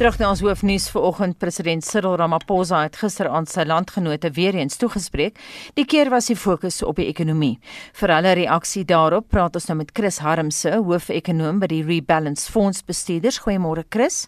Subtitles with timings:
[0.00, 4.78] Terug na ons hoofnuus vanoggend, president Cyril Ramaphosa het gister aan sy landgenote weer eens
[4.80, 5.36] toegespreek.
[5.76, 7.58] Die keer was die fokus op die ekonomie.
[8.00, 12.80] Vir hulle reaksie daarop praat ons nou met Chris Harmse, hoofekonoom by die Rebalance Fonds
[12.80, 13.42] bestuurders.
[13.44, 14.22] Goeiemôre Chris.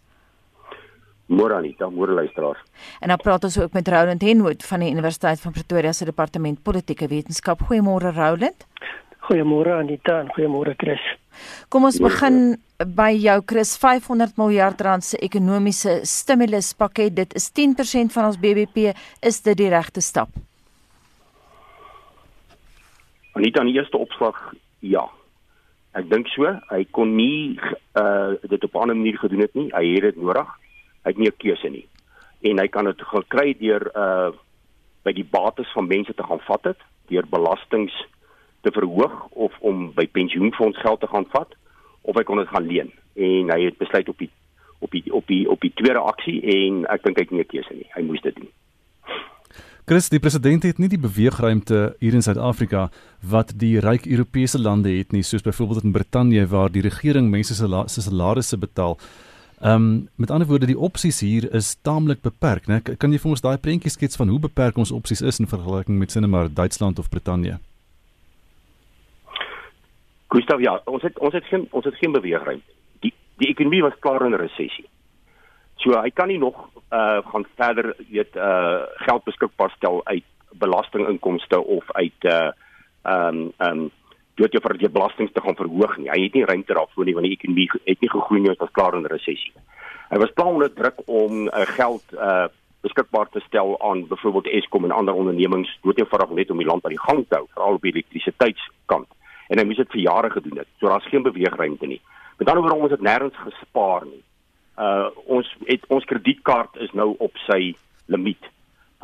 [1.33, 2.61] Môre Anita, môre luisteraars.
[3.01, 6.61] En dan praat ons ook met Roland Henwood van die Universiteit van Pretoria se departement
[6.61, 7.65] politieke wetenskap.
[7.65, 8.69] Goeiemôre Roland.
[9.25, 11.01] Goeiemôre Anita en goeiemôre Chris.
[11.69, 12.57] Kom ons begin
[12.97, 17.15] by jou Chris 500 miljard rand se ekonomiese stimuluspakket.
[17.17, 18.93] Dit is 10% van ons BBP.
[19.21, 20.29] Is dit die regte stap?
[23.35, 25.07] Niet aan die eerste opslag ja.
[25.93, 26.49] Ek dink so.
[26.71, 27.59] Hy kon nie
[28.01, 29.69] uh dit op 'n ander manier gedoen het nie.
[29.73, 30.49] Hy het dit nodig.
[31.05, 31.87] Hy het nie 'n keuse nie.
[32.43, 34.33] En hy kan dit gekry deur uh
[35.03, 36.79] by die bates van mense te gaan vat het,
[37.11, 37.93] deur belastings
[38.63, 41.55] te verhoog of om by pensioenfonds geld te gaan vat
[42.03, 44.31] of hy kon dit gaan leen en hy het besluit op die
[44.83, 47.53] op die op die op die tweede aksie en ek dink hy het nie 'n
[47.55, 48.51] keuse nie hy moes dit doen
[49.87, 54.91] Chris die president het nie die beweegruimte hier in Suid-Afrika wat die ryk Europese lande
[54.99, 58.99] het nie soos byvoorbeeld in Brittanje waar die regering mense se salarisse betaal
[59.63, 62.81] Ehm um, met ander woorde die opsies hier is taamlik beperk, né?
[62.83, 65.99] Kan jy vir ons daai prentjie skets van hoe beperk ons opsies is in vergelyking
[65.99, 67.61] met sinne maar Duitsland of Brittanje?
[70.33, 72.77] Gustav, ja, ons het ons het geen ons het geen beweegruimte.
[73.05, 73.13] Die
[73.43, 74.89] die ekonomie was klaar in 'n resessie.
[75.77, 81.65] So hy kan nie nog uh gaan verder weet uh geld beskikbaar stel uit belastinginkomste
[81.65, 82.51] of uit uh
[83.03, 83.91] ehm um, ehm um,
[84.35, 86.11] dit vir die belastings te gaan verhoog nie.
[86.11, 88.73] Hy het nie ruimte daarvoor nie want die ekonomie het nie gegroei nie, ons was
[88.73, 89.53] klaar in 'n resessie.
[90.11, 92.49] Hy was plan onder druk om uh, geld uh
[92.81, 96.97] beskikbaar te stel aan byvoorbeeld Eskom en ander ondernemings, doodgewoonig net om die land aan
[96.97, 99.07] die gang te hou, veral op die elektrisiteitskant
[99.53, 100.69] en hy moes dit vir jare gedoen het.
[100.81, 102.01] So daar's geen beweegruimte nie.
[102.41, 104.23] Met ander woorde ons het nêrens gespaar nie.
[104.81, 107.75] Uh ons het ons kredietkaart is nou op sy
[108.13, 108.49] limiet.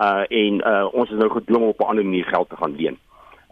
[0.00, 2.76] Uh en uh ons is nou gedwing om op 'n ander manier geld te gaan
[2.76, 2.96] leen.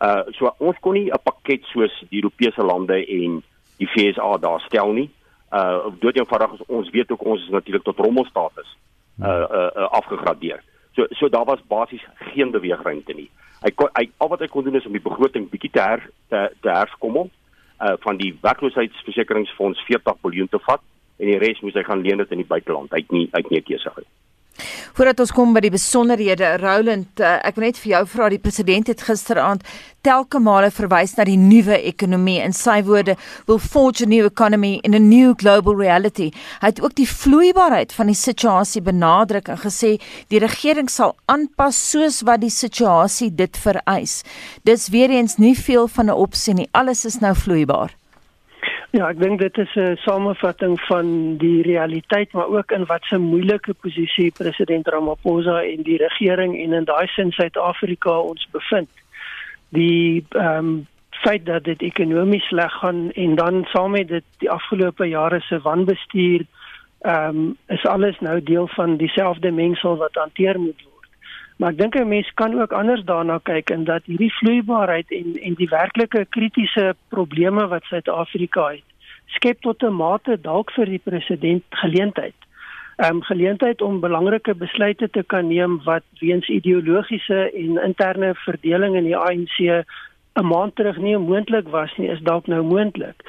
[0.01, 3.43] Uh so ons kon nie 'n pakket soos die Europese lande en
[3.77, 5.11] die FSA daar stel nie.
[5.53, 8.77] Uh dood eenvoudig ons weet ook ons is natuurlik tot rommelstatus
[9.23, 10.63] uh, uh, uh afgegradeer.
[10.95, 13.31] So so daar was basies geen beweegruimte nie.
[13.65, 16.03] Hy kon hy al wat hy kon doen is om die begroting bietjie te her
[16.28, 17.31] te, te herskommel
[17.77, 20.81] uh van die werkloosheidsversekeringsfonds 40 miljard te vat
[21.21, 22.93] en die res moes hy gaan leen dit in die buiteland.
[22.93, 24.09] Hy het nie hy het nie 'n keuse gehad.
[24.97, 28.43] Voordat ons kom by die besonderhede, Roland, uh, ek wil net vir jou vra die
[28.43, 29.67] president het gisteraand
[30.06, 33.16] telke male verwys na die nuwe ekonomie in sy woorde
[33.49, 36.31] will forge a new economy in a new global reality.
[36.62, 39.97] Hy het ook die vloeibaarheid van die situasie benadruk en gesê
[40.31, 44.21] die regering sal aanpas soos wat die situasie dit vereis.
[44.62, 46.69] Dis weer eens nie veel van 'n opsie nie.
[46.72, 47.97] Alles is nou vloeibaar.
[48.97, 53.21] Ja, ek dink dit is 'n samevatting van die realiteit maar ook in wat 'n
[53.21, 58.89] moeilike posisie president Ramaphosa en die regering en in daai sin Suid-Afrika ons bevind.
[59.69, 64.51] Die ehm um, feit dat dit ekonomies sleg gaan en dan saam met dit die
[64.51, 66.47] afgelope jare se wanbestuur
[67.01, 70.96] ehm um, is alles nou deel van dieselfde mengsel wat hanteer moet word.
[71.56, 75.37] Maar ek dink 'n mens kan ook anders daarna kyk en dat hierdie vloeibaarheid en
[75.43, 78.84] en die werklike kritiese probleme wat Suid-Afrika het,
[79.27, 82.34] skep tot 'n mate dalk vir die president geleentheid.
[82.97, 88.97] Ehm um, geleentheid om belangrike besluite te kan neem wat weens ideologiese en interne verdeling
[88.97, 89.84] in die ANC
[90.37, 93.23] 'n maand terug nie moontlik was nie, is dalk nou moontlik.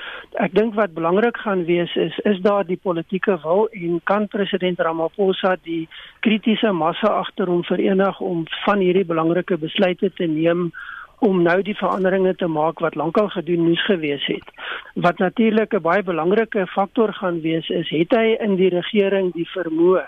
[0.44, 4.80] Ek dink wat belangrik gaan wees is is daar die politieke wil en kan president
[4.80, 5.88] Ramaphosa die
[6.20, 10.72] kritiese massa agter hom verenig om van hierdie belangrike besluite te neem
[11.20, 14.52] om nou die veranderinge te maak wat lankal gedoen moes gewees het.
[14.94, 19.48] Wat natuurlik 'n baie belangrike faktor gaan wees is het hy in die regering die
[19.56, 20.04] vermoë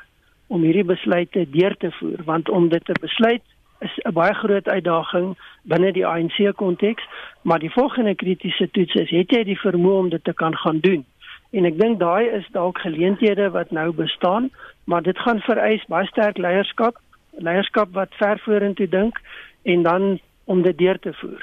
[0.48, 3.42] om hierdie besluite deur te voer want om dit te besluit
[3.79, 7.03] is 'n baie groot uitdaging binne die ANC konteks,
[7.41, 10.79] maar die volgende kritiese toets is het jy die vermoë om dit te kan gaan
[10.79, 11.05] doen?
[11.52, 14.49] En ek dink daai is dalk geleenthede wat nou bestaan,
[14.84, 16.97] maar dit gaan vereis baie sterk leierskap,
[17.37, 19.17] leierskap wat ver vorentoe dink
[19.64, 21.41] en dan om dit deur te voer.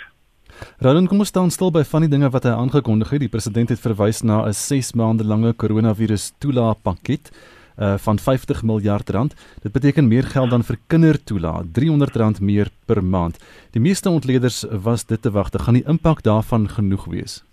[0.79, 3.21] Roland, kom ons staan stil by van die dinge wat hy aangekondig het.
[3.21, 7.31] Die president het verwys na 'n 6 maande lange koronavirus toelaapakket
[7.79, 9.35] uh van 50 miljard rand.
[9.63, 13.39] Dit beteken meer geld dan vir kindertoelaat, 300 rand meer per maand.
[13.71, 15.49] Die meeste ontleeders was dit te wag.
[15.53, 17.45] Gaan die impak daarvan genoeg wees?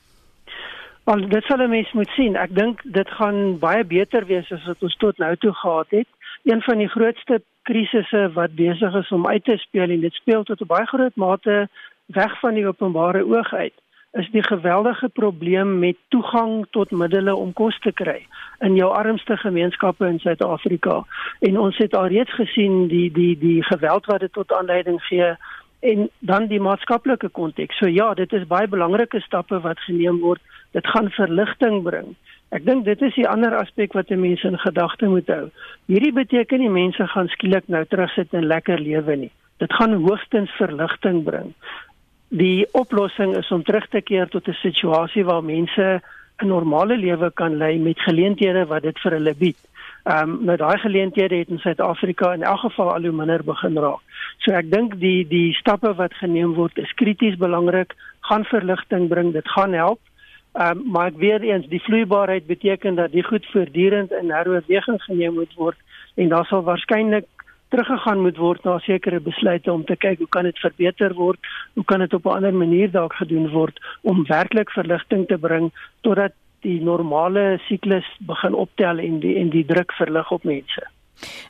[1.03, 2.35] Wel, dit sal mens moet sien.
[2.35, 6.07] Ek dink dit gaan baie beter wees as wat ons tot nou toe gehad het.
[6.43, 10.43] Een van die grootste krisisse wat besig is om uit te speel en dit speel
[10.43, 11.67] tot 'n baie groot mate
[12.05, 13.82] weg van die openbare oog uit
[14.13, 18.19] is die geweldige probleem met toegang tot middele om kos te kry
[18.61, 20.99] in jou armste gemeenskappe in Suid-Afrika.
[21.41, 25.33] En ons het alreeds gesien die die die geweld wat dit tot aanleiding gee
[25.79, 27.77] en dan die maatskaplike konteks.
[27.77, 30.41] So ja, dit is baie belangrike stappe wat geneem word.
[30.71, 32.13] Dit gaan verligting bring.
[32.53, 35.47] Ek dink dit is die ander aspek wat mense in gedagte moet hou.
[35.89, 39.31] Hierdie beteken nie mense gaan skielik nou terugsit en lekker lewe nie.
[39.57, 41.53] Dit gaan hoogstens verligting bring.
[42.33, 46.01] Die oplossing is om terug te keer tot 'n situasie waar mense
[46.41, 49.59] 'n normale lewe kan lei met geleenthede wat dit vir hulle bied.
[50.03, 53.77] Ehm um, nou daai geleenthede het in Suid-Afrika in elk geval al hoe minder begin
[53.77, 54.01] raak.
[54.37, 59.31] So ek dink die die stappe wat geneem word is krities belangrik, gaan verligting bring,
[59.33, 59.99] dit gaan help.
[60.53, 65.01] Ehm um, maar ek weer eens die vloeibaarheid beteken dat die goed voortdurend in heroorweging
[65.03, 65.77] geneem moet word
[66.15, 67.25] en daar sal waarskynlik
[67.73, 71.39] teruggegaan moet word na sekere besluite om te kyk hoe kan dit verbeter word,
[71.73, 75.71] hoe kan dit op 'n ander manier dalk gedoen word om werklik verligting te bring
[76.01, 80.83] totdat die normale siklus begin optel en die en die druk verlig op mense.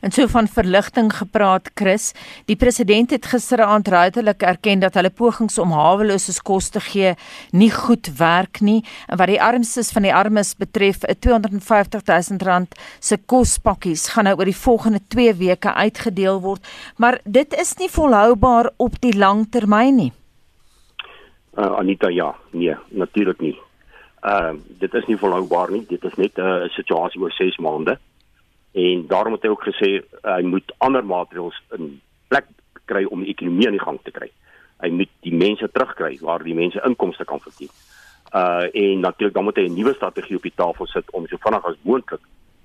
[0.00, 2.12] En so van verligting gepraat Chris,
[2.46, 7.14] die president het gisteraand ruitelik erken dat hulle pogings om haweloses kos te gee
[7.50, 12.38] nie goed werk nie en wat die armstes van die armes betref, 'n 250 000
[12.44, 16.62] rand se kospakkies gaan nou oor die volgende 2 weke uitgedeel word,
[16.96, 20.12] maar dit is nie volhoubaar op die lang termyn nie.
[21.56, 23.58] Uh, Anita ja, nee, natuurlik nie.
[24.22, 25.84] Uh, dit is nie volhoubaar nie.
[25.88, 27.98] Dit is net 'n uh, situasie oor 6 maande.
[28.74, 29.90] En daarom het hy ook gesê
[30.22, 32.48] hy moet ander maatreëls in plek
[32.90, 34.30] kry om die ekonomie aan die gang te kry.
[34.82, 37.70] Hy moet die mense terugkry waar die mense inkomste kan verdien.
[38.34, 41.36] Uh en natuurlik dan moet hy 'n nuwe strategie op die tafel sit om so
[41.38, 42.20] vinnig as moontlik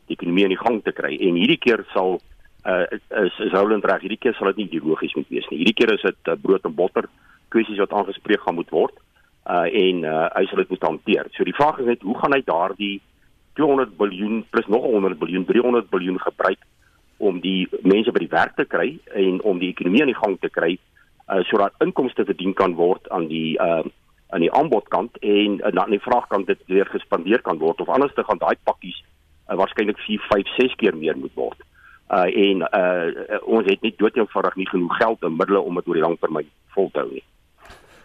[0.08, 1.14] die ekonomie aan die gang te kry.
[1.14, 2.20] En hierdie keer sal
[2.66, 4.02] uh is is Roland reg.
[4.02, 5.60] Hierdie keer sal dit nie ideologies moet wees nie.
[5.62, 7.06] Hierdie keer is dit uh, brood en botter
[7.50, 8.98] kwessies wat aangespreek gaan moet word
[9.46, 11.30] uh en uh hy sal dit moet hanteer.
[11.38, 13.02] So die vraag is net hoe gaan hy daardie
[13.60, 16.68] 200 miljard plus nog 100 miljard 300 miljard gebruik
[17.20, 20.38] om die mense by die werk te kry en om die ekonomie aan die gang
[20.40, 20.78] te kry
[21.30, 23.84] uh sodat inkomste verdien kan word aan die uh
[24.30, 28.14] aan die aanbodkant en uh, aan die vraagkant dit weer gespandeer kan word of anders
[28.14, 29.02] te gaan daai pakkies
[29.50, 31.66] uh, waarskynlik 4 5 6 keer meer moet word.
[32.10, 36.00] Uh en uh ons het nie doodeenvoudig nie genoeg geld en middele om dit oor
[36.00, 37.26] die lang termyn vol te hou nie.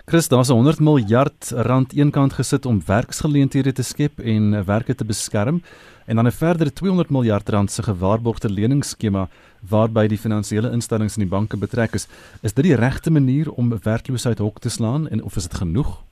[0.06, 5.62] Chris, daar's 100 miljard rand eenkant gesit om werksgeleenthede te skep en werke te beskerm
[6.06, 9.28] en dan 'n verdere 200 miljard rand se gewaarborgde leningsskema
[9.70, 12.08] waarby die finansiële instellings en die banke betrek is.
[12.42, 16.02] Is dit die regte manier om werkloosheid hok te slaan en of is dit genoeg?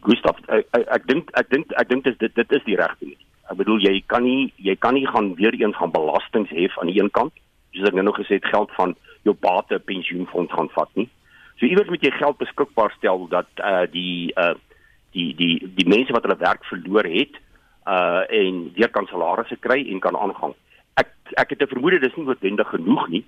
[0.00, 3.22] Gustav, ek ek dink ek dink ek dink dit dit is die regte manier.
[3.50, 6.86] Ek bedoel jy kan nie jy kan nie gaan weer eens gaan belastings hef aan
[6.86, 7.32] die een kant,
[7.72, 11.08] soos ek nou nog gesê het geld van jou bate pensioenfonds gaan vat nie.
[11.58, 14.54] So iewers moet jy geld beskikbaar stel dat uh die uh
[15.16, 17.34] die die die mense wat hulle werk verloor het
[17.86, 20.54] uh en weer kan salarisse kry en kan aangaan.
[20.94, 23.24] Ek ek het 'n vermoede dis nie noodwendig genoeg nie.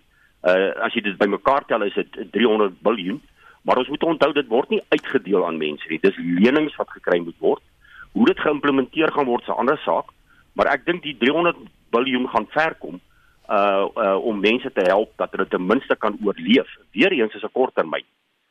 [0.47, 3.21] Uh as jy dit bymekaar tel is dit 300 miljard,
[3.63, 5.99] maar ons moet onthou dit word nie uitgedeel aan mense nie.
[5.99, 7.63] Dis lenings wat gekry moet word.
[8.13, 10.07] Hoe dit geïmplementeer gaan word 'n ander saak,
[10.53, 11.57] maar ek dink die 300
[11.91, 13.01] miljard gaan ver kom
[13.51, 16.77] uh, uh om mense te help dat hulle ten minste kan oorleef.
[16.93, 18.05] Weereens is 'n kort termyn.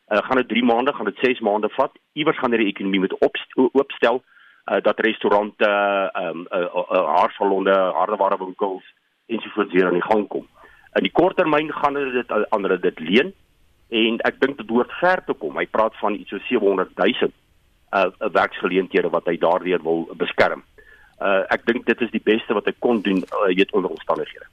[0.08, 1.92] Uh gaan dit 3 maande, gaan dit 6 maande vat.
[2.14, 3.16] Iewers gaan die ekonomie moet
[3.72, 4.24] oopstel
[4.72, 8.84] uh dat restaurante, ehm um, uh, uh, uh haarsalonne, hardewarewinkels
[9.26, 10.48] ensovoorts weer aan die gang kom.
[10.94, 13.34] In die kort termyn gaan hulle dit aan hulle dit leen
[13.90, 15.58] en ek dink dit behoort ver te kom.
[15.58, 17.32] Hy praat van iets so 700 000
[17.92, 20.64] uh werksgeleenthede wat hy daardeur wil beskerm.
[21.22, 24.46] Uh ek dink dit is die beste wat hy kon doen uh, weet onder omstandighede.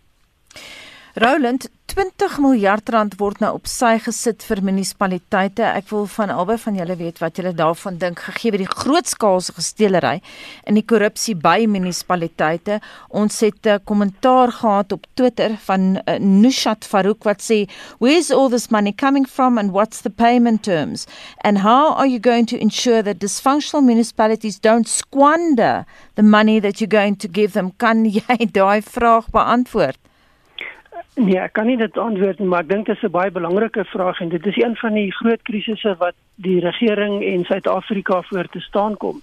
[1.16, 1.64] Roland
[1.96, 5.64] 20 miljard rand word nou op sy gesit vir munisipaliteite.
[5.64, 9.54] Ek wil van albei van julle weet wat julle daarvan dink gegee word die grootskaalse
[9.56, 10.18] gesteelery
[10.68, 12.82] in die korrupsie by munisipaliteite.
[13.08, 17.64] Ons het 'n kommentaar gehad op Twitter van uh, Nushat Farouk wat sê,
[17.98, 21.06] "Where's all this money coming from and what's the payment terms?
[21.40, 25.86] And how are you going to ensure that dysfunctional municipalities don't squander
[26.16, 29.96] the money that you're going to give them?" Kan jy daai vraag beantwoord?
[31.16, 33.84] Nee, ek kan nie dit antwoord nie, maar ek dink dit is 'n baie belangrike
[33.88, 38.48] vraag en dit is een van die groot krisisse wat die regering en Suid-Afrika voor
[38.52, 39.22] te staan kom.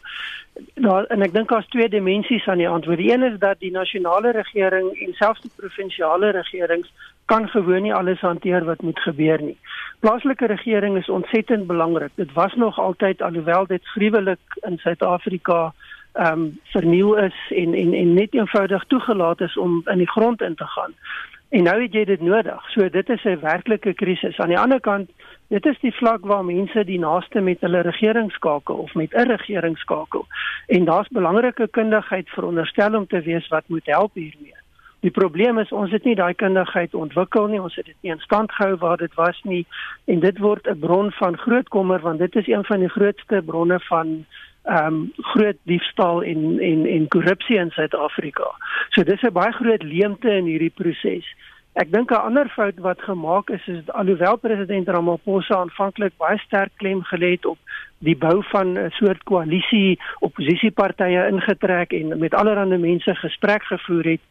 [0.74, 2.98] Daar en ek dink daar's twee dimensies aan die antwoord.
[2.98, 6.90] Die een is dat die nasionale regering en selfs die provinsiale regerings
[7.26, 9.58] kan gewoon nie alles hanteer wat moet gebeur nie.
[10.00, 12.12] Plaaslike regering is ontsettend belangrik.
[12.16, 15.74] Dit was nog altyd alhoewel dit gruwelik in Suid-Afrika
[16.14, 20.42] ehm um, verniel is en en en net eenvoudig toegelaat is om in die grond
[20.42, 20.94] in te gaan
[21.54, 22.70] En nou het jy dit nodig.
[22.74, 24.38] So dit is 'n werklike krisis.
[24.40, 25.10] Aan die ander kant,
[25.48, 29.30] dit is die vlak waar mense die naaste met hulle regering skakel of met 'n
[29.30, 30.26] regering skakel.
[30.68, 34.56] En daar's belangrike kundigheid veronderstel om te wees wat moet help hiermee.
[35.00, 38.20] Die probleem is ons het nie daai kundigheid ontwikkel nie, ons het dit nie in
[38.20, 39.66] stand gehou waar dit was nie
[40.06, 43.42] en dit word 'n bron van groot kommer want dit is een van die grootste
[43.46, 44.26] bronne van
[44.64, 48.52] ehm um, groot diefstal en en en korrupsie in Suid-Afrika.
[48.90, 51.26] So dis 'n baie groot leemte in hierdie proses.
[51.74, 56.72] Ek dink 'n ander fout wat gemaak is is alhoewel president Ramaphosa aanvanklik baie sterk
[56.76, 57.58] klem gelê het op
[57.98, 64.22] die bou van 'n soort koalisie oppositiepartye ingetrek en met allerlei mense gesprek gevoer het,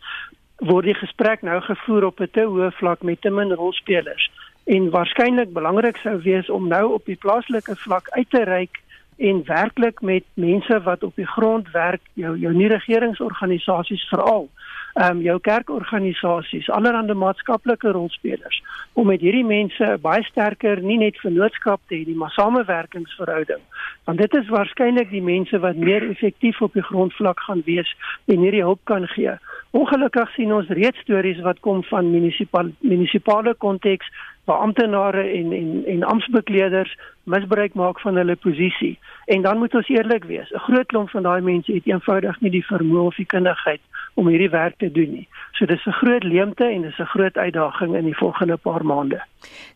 [0.57, 4.31] word die gesprek nou gevoer op 'n te hoë vlak met te min rolspelers
[4.65, 8.82] en waarskynlik belangrik sou wees om nou op die plaaslike vlak uit te reik
[9.16, 14.49] en werklik met mense wat op die grond werk jou jou nie regeringsorganisasies veral
[14.92, 21.21] ehm um, jou kerkorganisasies allerhande maatskaplike rolspelers om met hierdie mense baie sterker nie net
[21.25, 23.62] vennootskap te hê maar samewerkingsverhouding.
[24.04, 27.88] Want dit is waarskynlik die mense wat meer effektief op die grondvlak gaan wees
[28.26, 29.33] en hierdie hulp kan gee.
[29.71, 34.12] Ongelukkig sien ons reeds stories wat kom van munisipale munisipale konteks
[34.45, 38.99] waar amptenare en en en amptbekleders misbruik maak van hulle posisie.
[39.25, 42.51] En dan moet ons eerlik wees, 'n groot klomp van daai mense het eenvoudig nie
[42.51, 43.81] die vermoë of die kundigheid
[44.15, 45.29] om hierdie werk te doen nie.
[45.53, 49.23] So dis 'n groot leemte en dis 'n groot uitdaging in die volgende paar maande.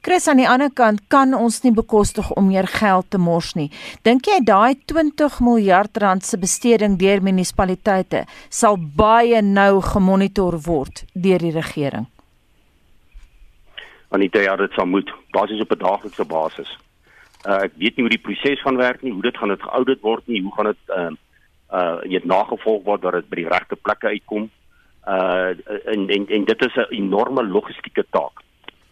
[0.01, 3.71] Chris aan die ander kant kan ons nie bekostig om meer geld te mors nie.
[4.03, 11.05] Dink jy daai 20 miljard rand se besteding deur munisipaliteite sal baie nou gemonitor word
[11.13, 12.07] deur die regering?
[14.17, 16.71] Anita, ja, dit sal moet basies op 'n daaglikse basis.
[17.47, 20.01] Uh, ek weet nie hoe die proses gaan werk nie, hoe dit gaan dit geaudit
[20.01, 21.23] word nie, hoe gaan dit ehm uh,
[21.79, 24.49] uh jy nagevolg word dat dit by die regte plekke uitkom.
[25.07, 25.53] Uh
[25.93, 28.43] en en, en dit is 'n enorme logistieke taak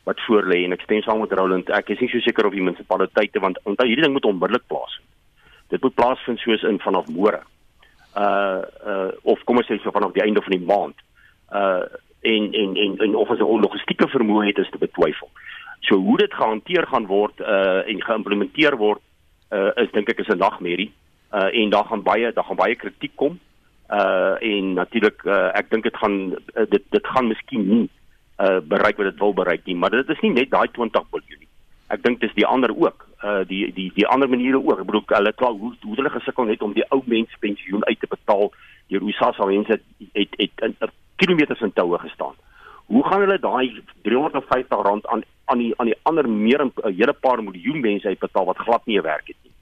[0.05, 1.71] wat voor lê en ek stem saam met Roland.
[1.71, 5.09] Ek is nie so seker of die munisipaliteite want onthou hierdie ding moet onmiddellik plaasvind.
[5.69, 7.41] Dit moet plaasvind soos in vanaf môre.
[8.17, 10.99] Uh uh of kom ons sê so vanaf die einde van die maand.
[11.55, 11.85] Uh
[12.25, 15.31] en en en, en of ons 'n logistieke vermoë het is te betwyfel.
[15.81, 19.01] So hoe dit gehanteer gaan word uh en geïmplementeer word
[19.53, 20.93] uh is dink ek is 'n nagmerrie
[21.33, 23.39] uh en daar gaan baie daar gaan baie kritiek kom.
[23.91, 27.89] Uh en natuurlik uh, ek dink dit gaan uh, dit dit gaan miskien nie
[28.41, 31.41] uh bereik wat dit wil bereik nie, maar dit is nie net daai 20 miljard
[31.41, 31.51] nie.
[31.89, 33.07] Ek dink dis die ander ook.
[33.25, 34.81] Uh die die die ander maniere ook.
[34.81, 38.01] Ek bedoel hulle klaar hoe hoe hulle gesukkel net om die ou mense pensioen uit
[38.01, 38.51] te betaal.
[38.89, 40.84] Die Rusasa mense het het, het, het
[41.25, 42.37] kilometers in toue gestaan.
[42.87, 47.13] Hoe gaan hulle daai 350 rand aan aan die aan die ander meer 'n hele
[47.13, 49.55] paar miljoen mense uitbetaal wat glad nie werk het nie?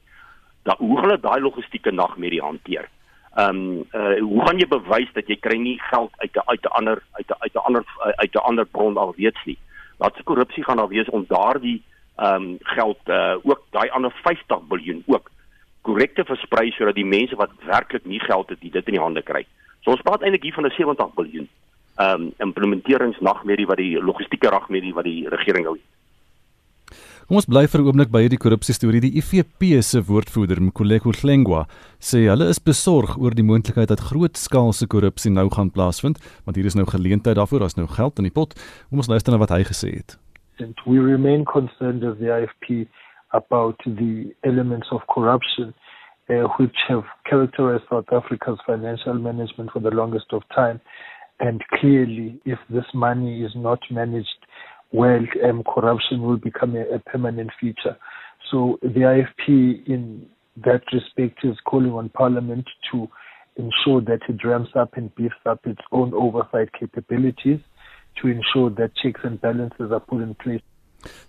[0.62, 2.88] dat hoe hulle daai logistieke nagmerrie hanteer.
[3.35, 6.64] Ehm um, uh, hoe gaan jy bewys dat jy kry nie geld uit 'n uit
[6.64, 7.85] 'n ander uit 'n uit 'n ander
[8.16, 9.59] uit 'n ander bron alreeds nie.
[9.99, 11.83] Wat se korrupsie gaan daar wees om daardie
[12.16, 15.31] ehm um, geld uh, ook daai ander 50 miljard ook
[15.81, 19.23] korrek te versprei sodat die mense wat werklik nie geld het, dit in die hande
[19.23, 19.47] kry.
[19.82, 21.50] So ons praat eintlik hier van 'n 70 miljard
[21.96, 25.76] ehm um, implementeringsnagmerrie wat die logistieke nagmerrie wat die regering hou.
[27.28, 29.00] Kom ons bly vir 'n oomblik by hierdie korrupsie storie.
[29.00, 31.66] Die IFP se woordvoerder, Mkoleko Hlengwa,
[32.00, 36.66] sê hulle is besorg oor die moontlikheid dat grootskaalse korrupsie nou gaan plaasvind, want hier
[36.66, 38.54] is nou geleentheid daarvoor, daar's nou geld in die pot.
[38.90, 40.18] Kom ons luister na wat hy gesê het.
[40.58, 42.88] And we remain concerned as the IFP
[43.30, 45.74] about the elements of corruption
[46.31, 50.81] uh, which have characterized South Africa's financial management for the longest of time.
[51.41, 54.29] And clearly, if this money is not managed
[54.93, 57.97] well, um, corruption will become a, a permanent feature.
[58.50, 60.26] So the IFP, in
[60.64, 63.09] that respect, is calling on Parliament to
[63.57, 67.61] ensure that it ramps up and beefs up its own oversight capabilities
[68.21, 70.61] to ensure that checks and balances are put in place.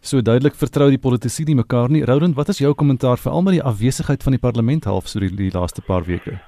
[0.02, 2.06] So duidelik vertrou die politici nie mekaar nie.
[2.06, 5.32] Roland, wat is jou kommentaar vir almal die afwesigheid van die parlement half so die,
[5.36, 6.40] die laaste paar weke?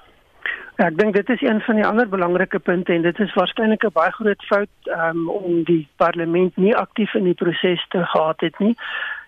[0.76, 3.86] Ja, ek dink dit is een van die ander belangrike punte en dit is waarskynlik
[3.88, 8.42] 'n baie groot fout um, om die parlement nie aktief in die proses te gehad
[8.42, 8.76] het nie.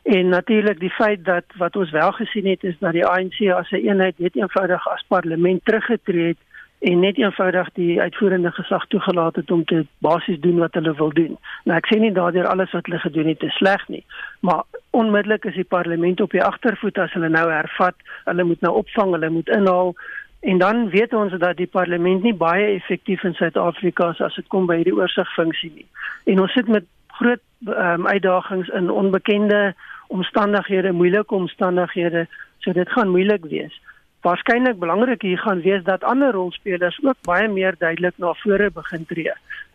[0.04, 3.72] En natuurlik die feit dat wat ons wel gesien het is dat die ANC as
[3.72, 6.38] 'n een eenheid net eenvoudig as parlement teruggetree het
[6.80, 11.10] en net eenvoudig die uitvoerende gesag toegelaat het om te basies doen wat hulle wil
[11.14, 11.38] doen.
[11.66, 14.04] Nou ek sê nie daardeur alles wat hulle gedoen het is sleg nie,
[14.46, 17.98] maar onmiddellik is die parlement op die agtervoet as hulle nou hervat,
[18.30, 19.96] hulle moet nou opvang, hulle moet inhaal
[20.40, 24.48] En dan weet ons dat die parlement nie baie effektief in Suid-Afrika is as dit
[24.48, 25.88] kom by hierdie oorsigfunksie nie.
[26.30, 26.86] En ons sit met
[27.18, 29.74] groot um, uitdagings in onbekende
[30.08, 32.28] omstandighede, moeilike omstandighede,
[32.64, 33.82] so dit gaan moeilik wees.
[34.28, 39.06] Waarskynlik belangrik hier gaan wees dat ander rolspelers ook baie meer duidelik na vore begin
[39.06, 39.32] tree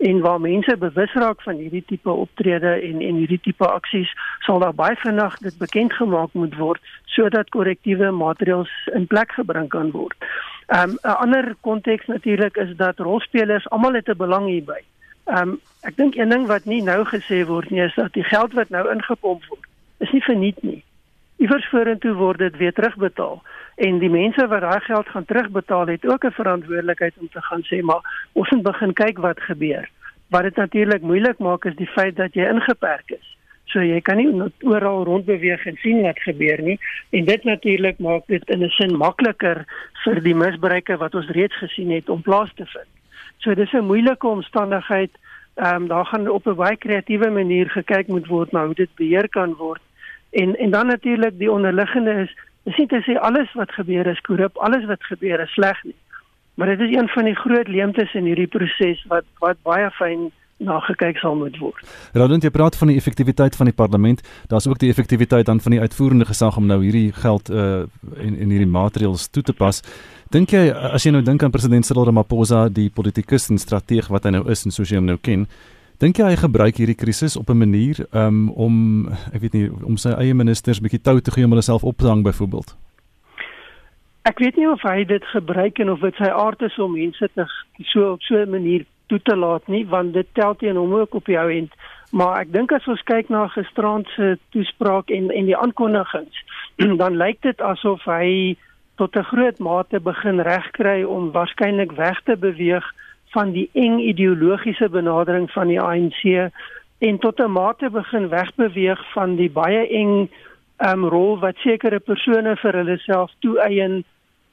[0.09, 4.13] en waar mense bewus raak van hierdie tipe optrede en en hierdie tipe aksies
[4.47, 9.69] sal daar baie vinnig dit bekend gemaak moet word sodat korrektiewe maatreëls in plek gebring
[9.69, 10.17] kan word.
[10.67, 14.81] Ehm um, 'n ander konteks natuurlik is dat rolspelers almal het 'n belang hierby.
[15.25, 18.29] Ehm um, ek dink een ding wat nie nou gesê word nie is dat die
[18.35, 19.67] geld wat nou ingepomp word
[19.99, 20.83] is nie verniet nie.
[21.43, 23.41] Iewers vorentoe word dit weer terugbetaal
[23.83, 27.65] en die mense wat daai geld gaan terugbetaal het ook 'n verantwoordelikheid om te gaan
[27.71, 29.89] sê maar ons moet begin kyk wat gebeur.
[30.31, 33.37] Wat dit natuurlik moeilik maak is die feit dat jy ingeperk is.
[33.65, 36.79] So jy kan nie oral rondbeweeg en sien wat gebeur nie
[37.11, 39.65] en dit natuurlik maak dit in 'n sin makliker
[40.05, 42.91] vir die misbruike wat ons reeds gesien het om plaas te vind.
[43.39, 45.11] So dis 'n moeilike omstandigheid.
[45.55, 48.95] Ehm um, daar gaan op 'n baie kreatiewe manier gekyk moet word na hoe dit
[48.95, 49.83] beheer kan word.
[50.33, 54.21] En en dan natuurlik die onderliggende is Dis nie te sê alles wat gebeur is
[54.27, 55.97] korrup, alles wat gebeur is sleg nie.
[56.55, 60.31] Maar dit is een van die groot leemtes in hierdie proses wat wat baie fyn
[60.63, 61.81] nagekyk sal moet word.
[62.15, 64.23] Roland, jy praat van die effektiwiteit van die parlement.
[64.53, 67.83] Daar's ook die effektiwiteit dan van die uitvoerende gesag om nou hierdie geld uh
[68.15, 69.83] en en hierdie maatreëls toe te pas.
[70.31, 74.29] Dink jy as jy nou dink aan president Cyril Ramaphosa, die politikus en strateeg wat
[74.29, 75.49] hy nou is en soos jy hom nou ken,
[76.03, 79.97] Dink jy hy gebruik hierdie krisis op 'n manier um, om ek weet nie om
[79.97, 82.75] sy eie ministers bietjie tou te gee om hulle self op te hang byvoorbeeld?
[84.27, 87.29] Ek weet nie of hy dit gebruik en of dit sy aard is om mense
[87.35, 87.47] te
[87.93, 91.15] so op so 'n manier toe te laat nie want dit tel teen hom ook
[91.15, 91.71] op jou end.
[92.11, 96.37] Maar ek dink as ons kyk na gisteraand se toespraak en en die aankondigings,
[97.03, 98.57] dan lyk dit asof hy
[98.97, 102.85] tot 'n groot mate begin regkry om waarskynlik weg te beweeg
[103.33, 106.23] van die eng ideologiese benadering van die ANC
[106.99, 110.29] en tot 'n mate begin wegbeweeg van die baie eng
[110.89, 114.05] um, rol wat sekere persone vir hulle self toeëien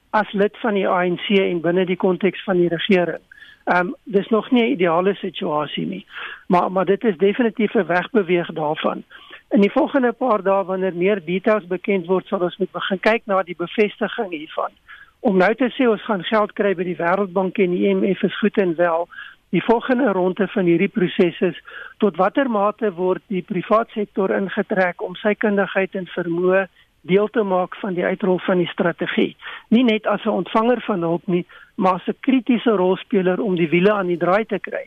[0.09, 3.21] as lid van die ANC en binne die konteks van die regering.
[3.65, 6.05] Ehm um, dis nog nie 'n ideale situasie nie.
[6.48, 9.03] Maar maar dit is definitief 'n wegbeweeg daarvan.
[9.50, 13.21] In die volgende paar dae wanneer meer details bekend word, sal ons moet begin kyk
[13.25, 14.71] na die bevestiging hiervan
[15.19, 18.39] om nou te sê ons gaan geld kry by die Wêreldbank en die IMF is
[18.39, 19.08] goed en wel.
[19.49, 21.58] Die volgende ronde van hierdie proses is
[21.97, 26.67] tot watter mate word die private sektor ingetrek om sy kundigheid en vermoë
[27.10, 29.36] deel te maak van die uitrol van die strategie.
[29.73, 33.69] Nie net as 'n ontvanger van hulp nie, maar as 'n kritiese rolspeler om die
[33.69, 34.86] wiele aan die draai te kry.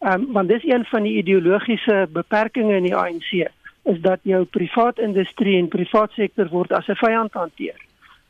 [0.00, 3.48] Ehm um, want dis een van die ideologiese beperkings in die ANC
[3.84, 7.83] is dat jou private industrie en private sektor word as 'n vyand hanteer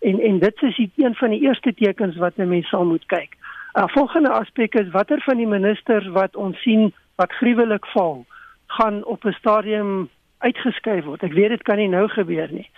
[0.08, 3.36] en en dit is een van die eerste tekens wat 'n mens sal moet kyk.
[3.74, 8.26] 'n uh, Volgende aspek is watter van die ministers wat ons sien wat gruwelik val,
[8.66, 11.22] gaan op 'n stadium uitgeskuif word.
[11.22, 12.68] Ek weet dit kan nie nou gebeur nie.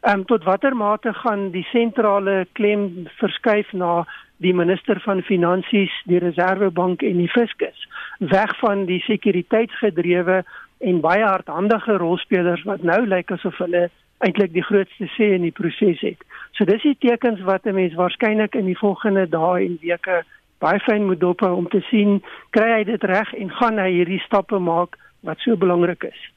[0.00, 5.92] Ehm um, tot watter mate gaan die sentrale klem verskuif na die minister van finansies,
[6.04, 10.44] die reservebank en die fiskus, weg van die sekuriteitsgedrewe
[10.78, 15.54] en baie hardhandige rolspelers wat nou lyk asof hulle eintlik die grootste sê in die
[15.56, 16.22] proses het.
[16.56, 20.24] So dis die tekens wat 'n mens waarskynlik in die volgende dae en weke
[20.58, 23.90] baie fyn moet dop hou om te sien kry hy dit reg en gaan hy
[23.92, 26.32] hierdie stappe maak wat so belangrik is.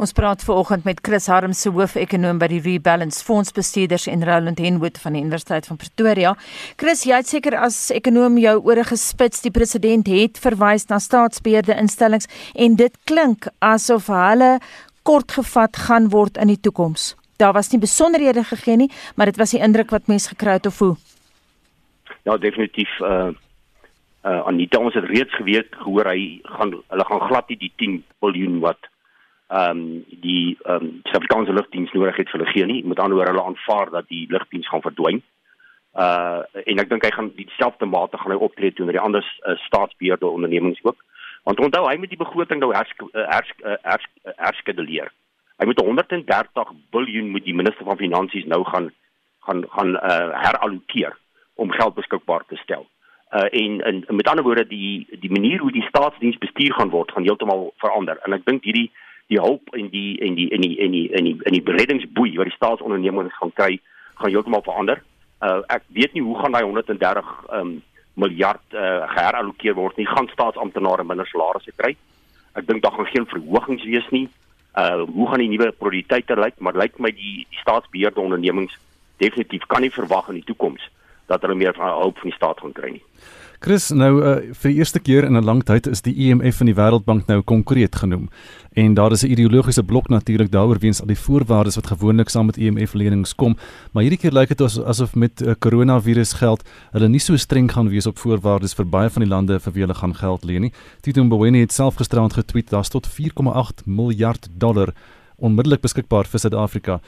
[0.00, 4.96] Ons praat veraloggend met Chris Harm se hoofekonoom by die Rebalance Fondsbestuurders en Roland Henwood
[5.02, 6.32] van die Universiteit van Pretoria.
[6.80, 9.44] Chris, jy het seker as ekonoom jou ore gespits.
[9.44, 14.56] Die president het verwys na staatsbeheerde instellings en dit klink asof hulle
[15.04, 17.17] kortgevat gaan word in die toekoms.
[17.38, 20.66] Daar was nie besonderhede gegee nie, maar dit was die indruk wat mense gekry het
[20.66, 20.96] of hoe.
[22.22, 23.30] Ja, definitief uh
[24.26, 28.02] uh Anita ons het reeds geweet gehoor hy gaan hulle gaan glad nie die 10
[28.20, 28.88] miljard wat
[29.48, 29.84] ehm um,
[30.24, 32.82] die ehm um, Suid-Afrikaanse lugdiens nodig het vir hulle nie.
[32.84, 35.22] Met ander woorde hulle aanvaar dat die lugdiens gaan verdwyn.
[35.94, 39.54] Uh en ek dink hy gaan dieselfde mate gaan hy optree teenoor die ander uh,
[39.68, 40.98] staatsbeheerde ondernemings ook.
[41.46, 43.54] Want onthou hy moet die begroting nou hers hers
[43.86, 45.14] hers herskeduleer.
[45.58, 48.92] Hy moet 130 miljard moet die minister van finansies nou gaan
[49.46, 51.16] gaan gaan uh, herallokeer
[51.54, 52.86] om geld beskikbaar te stel.
[53.32, 57.12] Uh en, en met ander woorde die die manier hoe die staatsdiens bestuur gaan word
[57.12, 58.20] gaan heeltemal verander.
[58.24, 58.90] En ek dink hierdie
[59.28, 62.36] die hulp en die en die en die en die en die en die reddingsboei
[62.36, 63.80] wat die staatsondernemings gaan kry
[64.20, 65.02] gaan heeltemal verander.
[65.44, 67.78] Uh ek weet nie hoe gaan daai 130 um
[68.18, 71.94] miljard uh, geherallokeer word nie, gaan staatsamptenare minder salarisse kry.
[72.58, 74.26] Ek dink daar gaan geen verhogings wees nie.
[74.76, 76.58] Uh hoe gaan die nuwe prioriteite lyk?
[76.58, 78.76] Maar lyk my die, die staatsbeheerde ondernemings
[79.18, 80.84] definitief kan nie verwag in die toekoms
[81.26, 83.04] dat hulle meer van hulp van die staat gaan kry nie.
[83.58, 86.68] Chris, nou uh, vir die eerste keer in 'n lang tyd is die IMF en
[86.70, 88.28] die Wêreldbank nou konkreet genoem.
[88.72, 92.46] En daar is 'n ideologiese blok natuurlik daaroor weens al die voorwaardes wat gewoonlik saam
[92.46, 93.56] met IMF lenings kom,
[93.92, 97.88] maar hierdie keer lyk dit asof met uh, coronavirus geld hulle nie so streng gaan
[97.88, 100.72] wees op voorwaardes vir baie van die lande vir wie hulle gaan geld leen nie.
[101.00, 104.94] Tito Mboweni het self gisterand getweet daar's tot 4,8 miljard dollar
[105.36, 107.00] onmiddellik beskikbaar vir Suid-Afrika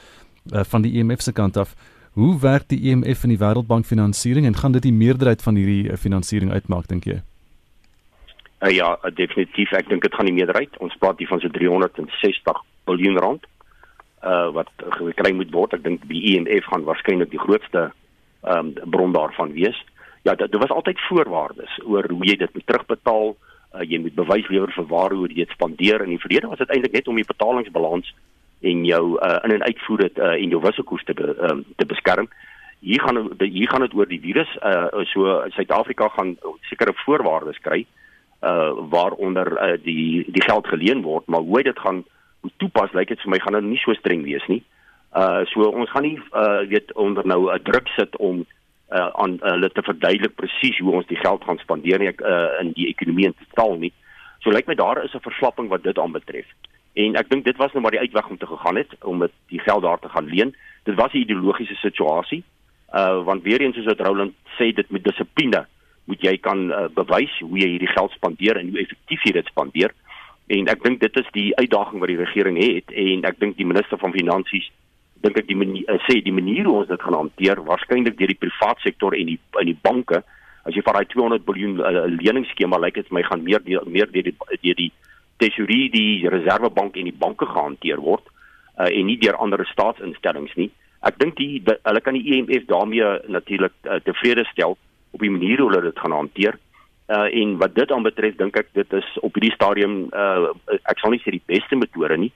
[0.51, 1.75] uh, van die IMF se kant af.
[2.13, 5.87] Hoe werk die IMF en die Wêreldbank finansiering en gaan dit die meerderheid van hierdie
[5.87, 7.21] eh, finansiering uitmaak dink jy?
[8.61, 9.71] Uh, ja, uh, definitief.
[9.71, 10.75] Ek dink dit gaan die meerderheid.
[10.83, 12.59] Ons praat hier van so 360
[12.91, 13.47] miljard rand
[14.21, 14.69] uh wat
[14.99, 15.73] gekry moet word.
[15.73, 17.87] Ek dink die IMF gaan waarskynlik die grootste
[18.43, 19.79] ehm um, bron daarvan wees.
[20.27, 23.33] Ja, dit was altyd voorwaardes oor hoe jy dit moet terugbetaal.
[23.71, 26.03] Uh, jy moet bewys lewer vir waaroor jy dit spandeer.
[26.03, 28.11] In die verlede was dit eintlik net om die betalingsbalans
[28.61, 31.85] en jou uh, in en uitvoer dit uh, en jou wisselkoers te be, um, te
[31.85, 32.29] beskerm.
[32.79, 34.49] Hier gaan hier gaan dit oor die virus.
[34.61, 36.37] Uh, so Suid-Afrika gaan
[36.69, 37.85] sekere voorwaardes kry
[38.41, 42.03] uh waaronder uh, die die geld geleen word, maar hoe dit gaan
[42.41, 44.63] hoe toepas lyk dit vir my gaan dit nie so streng wees nie.
[45.13, 48.45] Uh so ons gaan nie uh weet onder nou 'n druk sit om
[48.89, 52.49] uh aan hulle uh, te verduidelik presies hoe ons die geld gaan spandeer nie uh
[52.61, 53.93] in die ekonomie in totaal nie.
[54.41, 56.45] So lyk my daar is 'n verslapping wat dit aanbetref.
[56.93, 59.31] En ek dink dit was nou maar die uitweg om te gegaan het om met
[59.47, 60.55] die geld daar te gaan leen.
[60.83, 62.43] Dit was 'n ideologiese situasie.
[62.93, 65.65] Uh want weer eens soos wat Roland sê dit met dissipline
[66.03, 69.45] moet jy kan uh, bewys hoe jy hierdie geld spandeer en hoe effektief jy dit
[69.45, 69.93] spandeer.
[70.47, 73.65] En ek dink dit is die uitdaging wat die regering het en ek dink die
[73.65, 74.71] minister van finansies
[75.21, 78.33] dink ek die manier, uh, sê die manier hoe ons dit gaan hanteer waarskynlik deur
[78.33, 80.23] die private sektor en die in die banke
[80.65, 84.09] as jy van daai 200 miljard uh, leningsskema lyk dit my gaan meer die, meer
[84.11, 84.91] deur die deur die
[85.41, 88.23] tesorie die reservebank en die banke gehanteer word
[88.77, 90.69] uh, en nie deur ander staatsinstellings nie.
[91.01, 94.77] Ek dink die, die hulle kan die IMF daarmee natuurlik uh, tevrede stel
[95.11, 96.59] op die manier hoe hulle dit gaan hanteer.
[97.11, 100.53] Uh, en wat dit aanbetref dink ek dit is op hierdie stadium uh,
[100.87, 102.31] ek sal nie sê die beste metode nie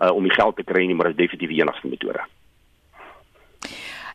[0.00, 2.24] uh, om die geld te kry nie, maar dit is definitief die enigste metode.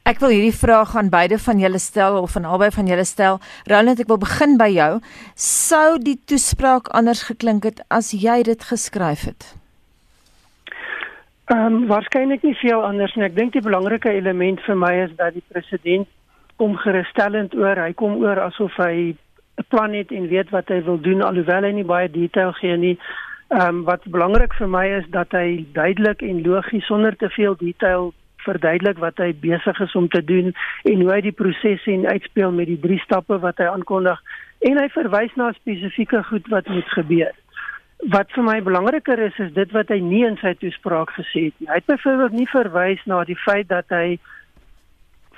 [0.10, 3.36] Ek wil hierdie vraag aan beide van julle stel of aan albei van julle stel.
[3.70, 4.96] Roland, ek wil begin by jou.
[5.38, 9.46] Sou die toespraak anders geklink het as jy dit geskryf het?
[11.54, 13.28] Ehm um, waarskynlik nie veel anders nie.
[13.28, 16.10] Ek dink die belangrike element vir my is dat die president
[16.58, 17.78] kom gerusstellend oor.
[17.78, 21.70] Hy kom oor asof hy 'n plan het en weet wat hy wil doen alhoewel
[21.70, 22.98] hy nie baie detail gee nie.
[23.54, 27.56] Ehm um, wat belangrik vir my is dat hy duidelik en logies sonder te veel
[27.62, 28.14] detail
[28.50, 30.54] verduidelik wat hy besig is om te doen
[30.92, 34.22] en hoe hy die prosesse en uitspeel met die drie stappe wat hy aankondig
[34.70, 37.32] en hy verwys na spesifieke goed wat moet gebeur.
[38.16, 41.56] Wat vir my belangriker is is dit wat hy nie in sy toespraak gesê het
[41.60, 41.70] nie.
[41.72, 44.20] Hy het byvoorbeeld nie verwys na die feit dat hy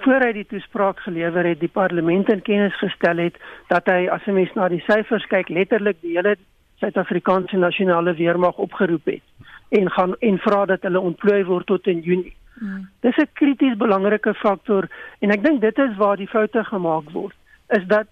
[0.01, 3.37] voor hy die toespraak gelewer het, die parlement in kennis gestel het
[3.69, 6.35] dat hy as 'n mens na die syfers kyk, letterlik die hele
[6.81, 9.21] Suid-Afrikaanse nasionale weermag opgeroep het
[9.69, 12.35] en gaan en vra dat hulle ontplooi word tot in Junie.
[12.61, 12.89] Hmm.
[13.01, 14.87] Dis 'n krities belangrike faktor
[15.19, 17.33] en ek dink dit is waar die foute gemaak word
[17.73, 18.07] is dat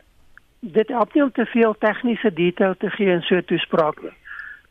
[0.59, 4.17] dit help nie om te veel tegniese detail te gee in so 'n toespraak nie.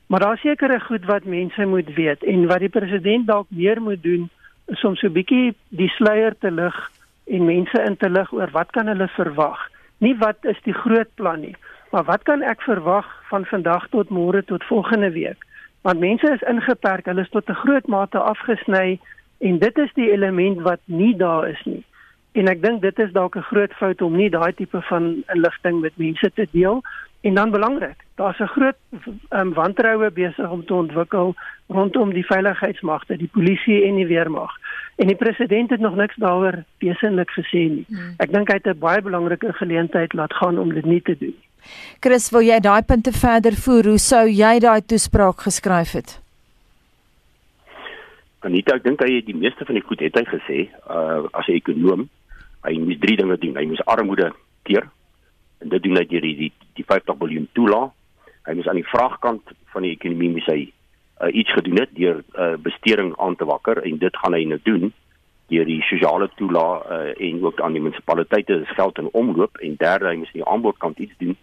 [0.07, 4.03] Maar daar sekerre goed wat mense moet weet en wat die president dalk meer moet
[4.03, 4.31] doen
[4.67, 6.91] is om so 'n bietjie die sluier te lig
[7.27, 9.71] en mense in te lig oor wat kan hulle verwag.
[9.99, 11.57] Nie wat is die groot plan nie,
[11.91, 15.45] maar wat kan ek verwag van vandag tot môre tot volgende week?
[15.83, 18.99] Want mense is ingeperk, hulle is tot 'n groot mate afgesny
[19.39, 21.85] En dit is die element wat nie daar is nie.
[22.33, 25.81] En ek dink dit is dalk 'n groot fout om nie daai tipe van inligting
[25.81, 26.83] met mense te deel.
[27.21, 28.77] En dan belangrik, daar's 'n groot
[29.31, 31.35] um, wantroue besig om te ontwikkel
[31.67, 34.51] rondom die veiligheidsmagte, die polisie en die weermag.
[34.97, 37.85] En die president het nog niks daaroor wesentlik gesê nie.
[37.89, 38.15] Hmm.
[38.17, 41.37] Ek dink hy het 'n baie belangrike geleentheid laat gaan om dit nie te doen.
[42.01, 43.85] Chris, wil jy daai punte verder voer?
[43.85, 46.21] Hoe sou jy daai toespraak geskryf het?
[48.47, 51.49] Anita, ek dink hy het die meeste van die goed het hy gesê, uh as
[51.49, 52.09] 'n ekonom,
[52.63, 53.57] hy moet drie dinge doen.
[53.57, 54.87] Hy moet armoede keer.
[55.59, 57.93] En dit doen hy deur die die, die 50 miljard toelaat.
[58.47, 60.61] Hy moet aan die vraagkant van die ekonomie moet hy
[61.21, 64.61] uh, iets gedoen het deur uh besteding aan te wakker en dit gaan hy nou
[64.63, 64.93] doen
[65.49, 69.77] deur die sosiale toelaat uh, en ook aan die munisipaliteite se geld in omloop en
[69.77, 71.37] derde hy moet die aanbodkant iets doen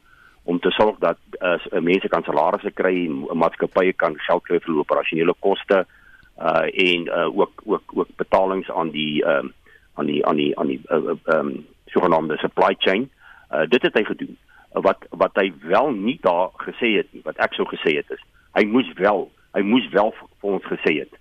[0.44, 5.34] om te sorg dat uh, mense kan salarisse kry, maatskappye kan geld kry vir operasionele
[5.40, 5.86] koste
[6.36, 9.54] en uh ook ook ook betalings aan die ehm um,
[9.94, 13.10] aan die aan die aan die uh, uh, um sogenaamde supply chain.
[13.52, 14.38] Uh dit het hy gedoen.
[14.74, 18.10] Uh, wat wat hy wel nie daar gesê het nie, wat ek sou gesê het
[18.12, 21.14] is, hy moes wel, hy moes wel vir ons gesê het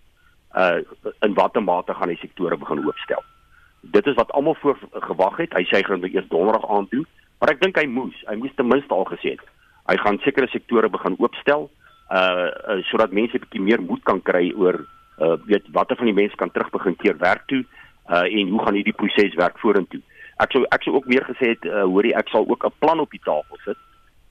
[0.54, 0.82] uh
[1.20, 3.22] in watter mate gaan die sektore begin oopstel.
[3.80, 5.54] Dit is wat almal voor gewag het.
[5.54, 7.06] Hy sê hy gaan dit eers donderdag aandoen,
[7.38, 8.16] maar ek dink hy moes.
[8.28, 9.42] Hy moes ten minste al gesê het.
[9.90, 11.68] Hy gaan sekere sektore begin oopstel
[12.10, 14.86] uh, uh sodat mense 'n bietjie meer moed kan kry oor
[15.18, 17.64] uh weet watter van die mense kan terug begin keer werk toe
[18.10, 20.00] uh en hoe gaan hierdie proses werk vorentoe.
[20.42, 23.00] Ek sou ek sou ook weer gesê het uh, hoorie ek sal ook 'n plan
[23.00, 23.78] op die tafel sit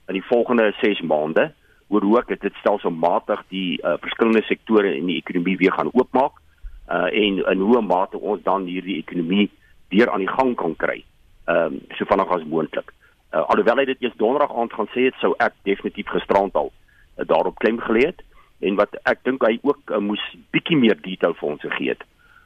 [0.07, 1.53] in die volgende 6 maande
[1.87, 6.41] oor hoe ek dit stelselmatig die uh, verskillende sektore in die ekonomie weer gaan oopmaak
[6.91, 9.49] uh en in hoe mate ons dan hierdie ekonomie
[9.89, 11.03] weer aan die gang kan kry.
[11.45, 12.91] Ehm um, so vinnig as moontlik.
[13.33, 16.71] Uh, alhoewel hy dit eers donderdag aand gaan sê het, sou ek definitief gisterand al
[16.71, 18.21] uh, daarop klem gelê het
[18.63, 20.23] en wat ek dink hy ook uh, moes
[20.55, 22.03] bietjie meer detail vir ons gegee het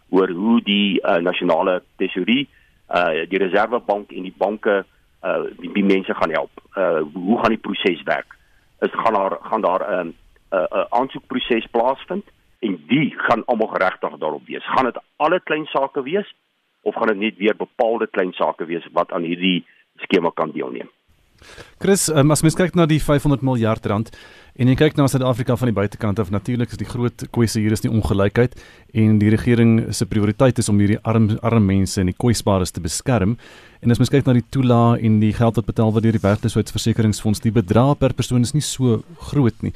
[0.10, 2.48] oor hoe die uh, nasionale tesourie,
[2.90, 6.64] uh, die reservebank en die banke uh, die, die mense gaan help.
[6.78, 8.38] Uh, hoe gaan die proses werk?
[8.86, 10.16] Is gaan daar gaan daar 'n um, 'n
[10.56, 12.24] uh, uh, aansoekproses plaasvind?
[12.60, 14.66] en wie gaan almal geregtig daarop wees?
[14.66, 16.36] Gaan dit alle klein sake wees
[16.82, 20.90] of gaan dit net weer bepaalde klein sake wees wat aan hierdie skema kan deelneem?
[21.82, 24.12] Chris, um, as mens kyk na die 500 miljard rand
[24.58, 27.76] en jy kyk na Suid-Afrika van die buitekant af, natuurlik is die groot kwessie hier
[27.76, 28.58] is die ongelykheid
[28.98, 32.82] en die regering se prioriteit is om hierdie arm arm mense en die kwesbares te
[32.82, 33.38] beskerm.
[33.86, 36.26] En as mens kyk na die toelaag en die geld wat betaal word deur die
[36.26, 39.76] werkloosheidsversekeringsfonds, die bedrag per persoon is nie so groot nie.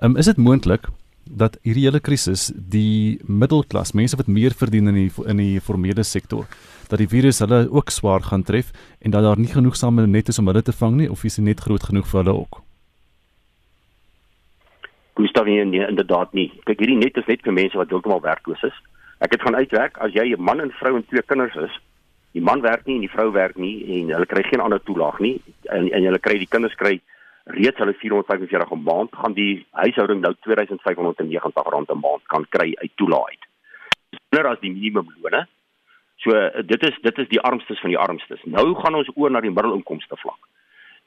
[0.00, 0.88] Um, is dit moontlik
[1.24, 6.04] dat hierdie hele krisis die middelklas, mense wat meer verdien in die in die formele
[6.04, 6.46] sektor,
[6.88, 10.38] dat die virus hulle ook swaar gaan tref en dat daar nie genoegsame net is
[10.38, 12.62] om hulle te vang nie of is dit net groot genoeg vir hulle ook?
[15.14, 16.50] Gustav nee, nee inderdaad nie.
[16.64, 18.76] Kyk hierdie net is net vir mense wat heeltemal werkloos is.
[19.22, 21.80] Ek het gaan uitwerk as jy 'n man en vrou en twee kinders is.
[22.32, 25.18] Die man werk nie en die vrou werk nie en hulle kry geen ander toelaag
[25.20, 27.00] nie en en hulle kry die kinders kry
[27.44, 32.72] reeds hulle 445 'n maand gaan die huishouding nou 2590 rand 'n maand kan kry
[32.74, 33.44] uit toelaat uit.
[34.30, 35.46] Minder as die minimumlone.
[36.16, 36.30] So
[36.62, 38.40] dit is dit is die armstes van die armstes.
[38.44, 40.38] Nou gaan ons oor na die middelinkomste vlak.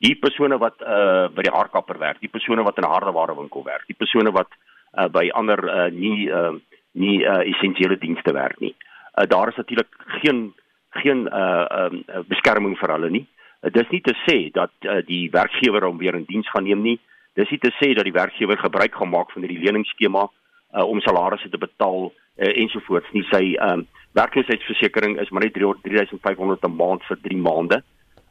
[0.04, 3.88] Die persone wat uh by die haarkapper werk, die persone wat in 'n hardewarewinkel werk,
[3.88, 4.52] die persone wat
[4.98, 6.54] uh by ander uh nie uh
[6.92, 8.76] nie uh essensiële dienste werk nie.
[9.16, 10.54] Uh daar is natuurlik geen
[10.90, 13.28] geen uh um uh, beskerming vir hulle nie.
[13.66, 16.84] Uh, dis nie te sê dat uh, die werkgewer hom weer in diens gaan neem
[16.86, 17.00] nie.
[17.34, 21.02] Dis nie te sê dat die werkgewer gebruik gaan maak van hierdie leningsskema uh, om
[21.02, 23.26] salarisse te betaal uh, ensovoorts nie.
[23.34, 27.82] Sy ehm um, werkloosheidsversekering is maar net 3500 'n maand vir 3 maande.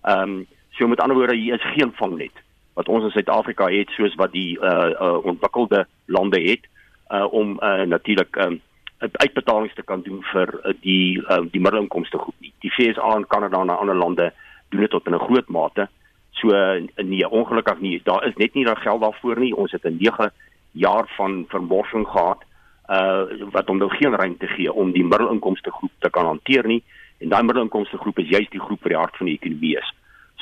[0.02, 0.46] Ehm um,
[0.78, 2.42] so met ander woorde hier is geen vangnet
[2.74, 6.64] wat ons in Suid-Afrika het soos wat die uh, uh ontwikkelde lande het
[7.10, 8.60] uh om uh, natuurlik um
[8.98, 12.52] uitbetalings te kan doen vir uh, die uh, die middelinkomste groep nie.
[12.64, 14.32] Die FSA en Kanada en ander lande
[14.68, 15.88] doen dit tot in 'n groot mate.
[16.30, 16.48] So
[16.96, 18.00] nee, ongelukkig nie.
[18.04, 19.56] Daar is net nie daai geld daarvoor nie.
[19.56, 20.32] Ons het 'n 9
[20.72, 22.42] jaar van vermorsing gehad
[22.90, 26.82] uh wat hom nou geen ruimte gee om die middelinkomste groep te kan hanteer nie.
[27.18, 29.94] En daai middelinkomste groep is juist die groep wat die hart van die ekonomie is.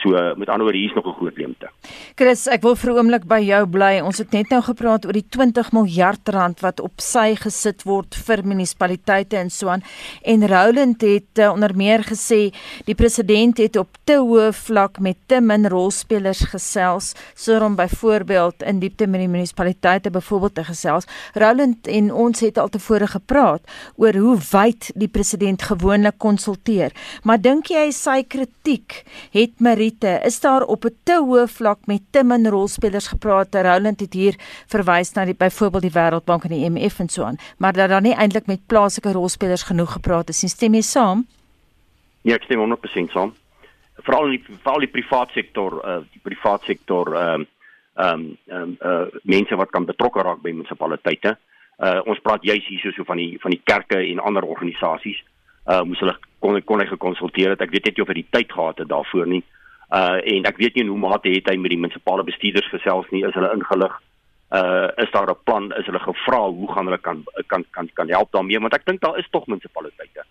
[0.03, 1.71] So met ander woorde hier's nog 'n groot leemte.
[2.15, 4.01] Chris, ek wil vir 'n oomblik by jou bly.
[4.01, 8.15] Ons het net nou gepraat oor die 20 miljard rand wat op sy gesit word
[8.15, 9.83] vir munisipaliteite en so aan.
[10.23, 12.53] En Roland het uh, onder meer gesê
[12.85, 18.63] die president het op te hoë vlak met te min rolspelers gesels, soos om byvoorbeeld
[18.63, 21.07] in diepte met die munisipaliteite byvoorbeeld te gesels.
[21.35, 23.63] Roland en ons het al tevore gepraat
[23.97, 26.93] oor hoe wyd die president gewoonlik konsulteer.
[27.23, 31.87] Maar dink jy sy kritiek het Marie Elite, is daar op 'n te hoë vlak
[31.87, 33.55] met te min rolspelers gepraat.
[33.55, 34.35] Roland het hier
[34.67, 38.01] verwys na die byvoorbeeld die Wêreldbank en die IMF en so aan, maar dat daar
[38.01, 40.51] nie eintlik met plaaslike rolspelers genoeg gepraat is nie.
[40.51, 41.27] Stem jy saam?
[42.23, 43.35] Ja, ek stem 100% saam.
[43.97, 47.45] Veral die veral die private sektor, uh die private sektor ehm
[47.97, 51.37] ehm ehm uh mense wat kan betrokke raak by munisipaliteite.
[51.79, 55.23] Uh ons praat juis hier so van die van die kerke en ander organisasies.
[55.67, 57.61] Uh moes hulle kon kon hy gekonsulteer het.
[57.61, 59.45] Ek weet net nie of hy die tyd gehad het daarvoor nie.
[59.93, 63.27] Uh en ek weet nie hoe mate het hy met die munisipale bestuurders gesels nie,
[63.29, 63.93] is hulle ingelig?
[64.49, 65.73] Uh is daar 'n plan?
[65.77, 68.61] Is hulle gevra hoe gaan hulle kan kan kan kan help daarmee?
[68.61, 70.25] Want ek dink daar is tog munisipaliteite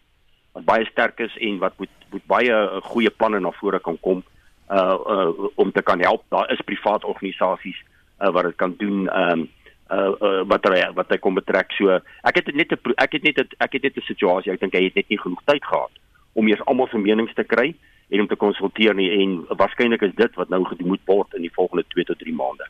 [0.54, 3.98] wat baie sterk is en wat moet moet baie uh, goeie planne na vore kan
[4.00, 4.24] kom
[4.72, 6.24] uh, uh om te kan help.
[6.30, 7.78] Daar is private organisasies
[8.22, 9.08] uh wat dit kan doen.
[9.22, 9.50] Um
[9.92, 11.72] uh, uh wat hy wat hy kom betrek.
[11.78, 14.52] So ek het net 'n ek het net ek het net 'n situasie.
[14.52, 15.92] Ek dink hy het net nie genoeg tyd gehad
[16.34, 17.76] om eers almal se menings te kry
[18.12, 21.54] en om te konsulteer nie en waarskynlik is dit wat nou gedoen word in die
[21.56, 22.68] volgende 2 tot 3 maande.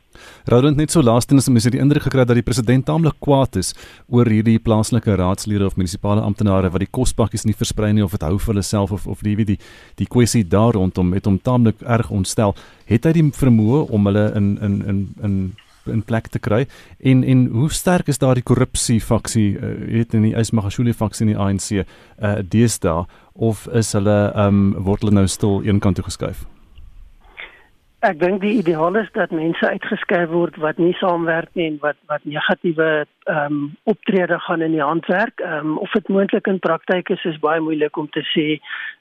[0.54, 3.74] Roland net so laastens om mense die indruk gekry dat die president taamlik kwaad is
[4.08, 8.28] oor hierdie plaaslike raadslede of munisipale amptenare wat die kospakkies nie versprei nie of dit
[8.28, 9.58] hou vir hulle self of of die wie die
[9.98, 12.56] die kwessie daar rondom met hom taamlik erg ontstel.
[12.86, 15.36] Het hy die vermoë om hulle in in in in
[15.90, 16.66] in plek te kry
[17.00, 21.34] en en hoe sterk is daardie korrupsie faksie uh, weet in die Ismagashule faksie in
[21.34, 26.06] die ANC uh, deesdae of is hulle ehm um, word hulle nou stil eenkant toe
[26.06, 26.46] geskuif?
[28.02, 32.00] Ek dink die ideaal is dat mense uitgeskuif word wat nie saamwerk nie en wat
[32.10, 32.88] wat negatiewe
[33.30, 33.60] ehm um,
[33.94, 35.38] optrede gaan in die handwerk.
[35.40, 38.48] Ehm um, of dit moontlik in praktyk is is baie moeilik om te sê.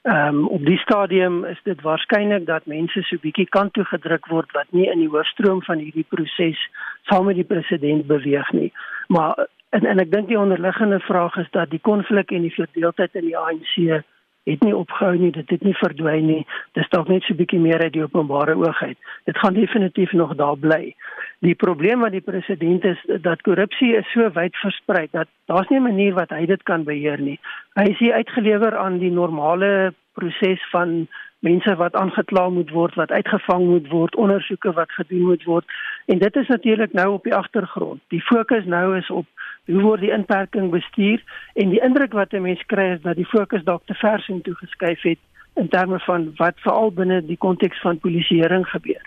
[0.05, 4.29] Ehm um, op die stadium is dit waarskynlik dat mense so bietjie kant toe gedruk
[4.29, 6.61] word wat nie in die hoofstroom van hierdie proses
[7.09, 8.69] saam met die president beweeg nie.
[9.07, 13.17] Maar en en ek dink die onderliggende vraag is dat die konflik en die verdeeldheid
[13.17, 14.03] in die ANC
[14.43, 16.45] het nie opgehou nie, dit het nie verdwyn nie.
[16.77, 18.97] Dis dalk net so 'n bietjie meer uit die openbare oog uit.
[19.25, 20.95] Dit gaan definitief nog daar bly.
[21.39, 25.79] Die probleem wat die president is dat korrupsie is so wyd versprei dat daar's nie
[25.79, 27.39] 'n manier wat hy dit kan beheer nie.
[27.73, 31.07] Hy is hier uitgelewer aan die normale proses van
[31.41, 35.65] mense wat aangekla moet word, wat uitgevang moet word, ondersoeke wat gedoen moet word.
[36.05, 38.01] En dit is natuurlik nou op die agtergrond.
[38.13, 39.25] Die fokus nou is op
[39.65, 41.23] hoe word die inperking bestuur
[41.53, 44.41] en die indruk wat 'n mens kry is dat die fokus dalk te ver sien
[44.41, 45.19] toe geskuif het
[45.55, 49.01] in terme van wat veral binne die konteks van polisieering gebeur.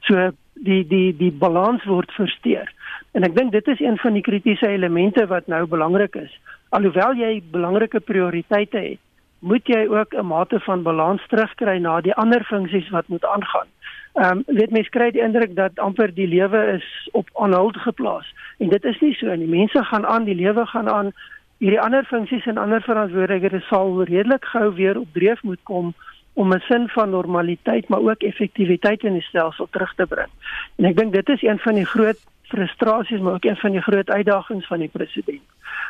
[0.00, 2.72] So die die die balans word versteur.
[3.12, 6.40] En ek dink dit is een van die kritiese elemente wat nou belangrik is.
[6.68, 9.00] Alhoewel jy belangrike prioriteite het,
[9.38, 13.66] moet jy ook 'n mate van balans terugkry na die ander funksies wat moet aangaan.
[14.12, 18.34] Ehm um, weet mense kry die indruk dat amper die lewe is op aanhoud geplaas
[18.58, 19.46] en dit is nie so nie.
[19.46, 21.12] Mense gaan aan, die lewe gaan aan.
[21.58, 25.94] Hierdie ander funksies en ander verantwoordelikhede sal redelik gou weer op dreef moet kom
[26.32, 30.30] om 'n sin van normaliteit maar ook effektiwiteit in die stelsel terug te bring.
[30.76, 33.82] En ek dink dit is een van die groot frustrasies maar ook een van die
[33.82, 35.42] groot uitdagings van die president.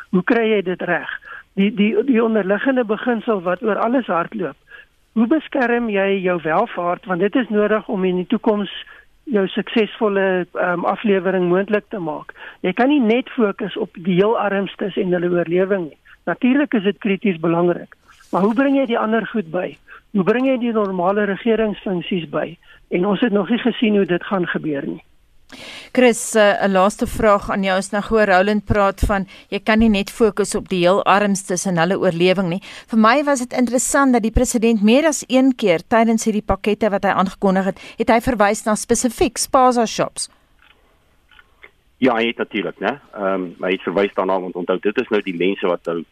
[0.09, 1.09] Hoe kry jy dit reg?
[1.53, 4.57] Die die die onderliggende beginsel wat oor alles hardloop
[5.17, 8.71] Hoe beskerm jy jou welvaart want dit is nodig om in die toekoms
[9.29, 12.31] jou suksesvolle um, aflewering moontlik te maak.
[12.65, 15.99] Jy kan nie net fokus op die heel armstes en hulle oorlewing nie.
[16.29, 17.97] Natuurlik is dit krities belangrik.
[18.31, 19.73] Maar hoe bring jy die ander goed by?
[20.17, 22.53] Hoe bring jy die normale regeringsfunksies by?
[22.93, 25.03] En ons het nog nie gesien hoe dit gaan gebeur nie.
[25.91, 27.75] Chris, eh, 'n uh, laaste vraag aan jou.
[27.75, 31.65] Ons nou hoor Roland praat van jy kan nie net fokus op die heel armstes
[31.65, 32.61] en hulle oorlewing nie.
[32.87, 36.89] Vir my was dit interessant dat die president meer as een keer tydens hierdie pakkette
[36.89, 40.29] wat hy aangekondig het, het hy verwys na spesifiek spaza shops.
[41.97, 42.99] Ja, hy het natuurlik, né?
[43.13, 46.03] Ehm um, hy het verwys daarna want onthou dit is nou die mense wat nou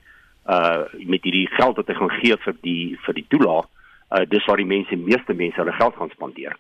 [0.50, 3.66] uh met hierdie geld wat hy gaan gee vir die vir die toelaag,
[4.12, 6.58] uh dis waar die mense meeste mense hulle geld gaan spandeer.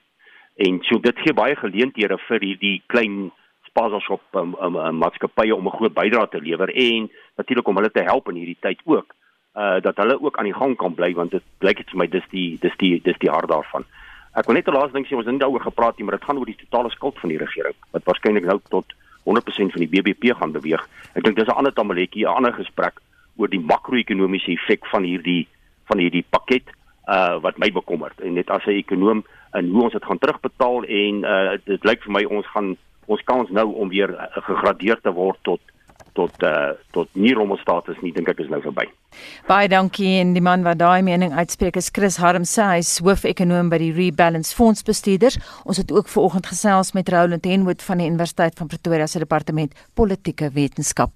[0.57, 3.29] En so dit gee baie geleenthede vir hierdie klein
[3.69, 7.91] spasieshop um, um, um, maatskappye om 'n groot bydrae te lewer en natuurlik om hulle
[7.91, 9.13] te help in hierdie tyd ook.
[9.53, 12.07] Uh dat hulle ook aan die gang kan bly want dit blyk dit vir my
[12.07, 13.85] dis die dis die dis die hart daarvan.
[14.33, 16.37] Ek wil net die laaste ding sê ons het daaroor gepraat nie, maar dit gaan
[16.37, 18.85] oor die totale skuld van die regering wat waarskynlik nou tot
[19.25, 20.83] 100% van die BBP gaan beweeg.
[21.13, 23.01] Ek dink dis 'n ander tamaletjie, 'n ander gesprek
[23.37, 25.47] oor die makro-ekonomiese effek van hierdie
[25.85, 26.65] van hierdie pakket
[27.07, 28.19] uh wat my bekommerd.
[28.21, 32.03] En net as 'n ekonom en hoe ons dit gaan terugbetaal en uh dit lyk
[32.05, 32.75] vir my ons gaan
[33.07, 35.61] ons kans nou om weer uh, gegradeer te word tot
[36.17, 38.87] tot uh tot nie rommelstatus nie dink ek is nou verby.
[39.47, 43.71] Baie dankie en die man wat daai mening uitspreek is Chris Harmse, hy is hoofekonoom
[43.73, 45.39] by die Rebalance Fondsbestuurders.
[45.65, 49.73] Ons het ook vanoggend gesels met Roland Henwood van die Universiteit van Pretoria se departement
[49.95, 51.13] politieke wetenskap.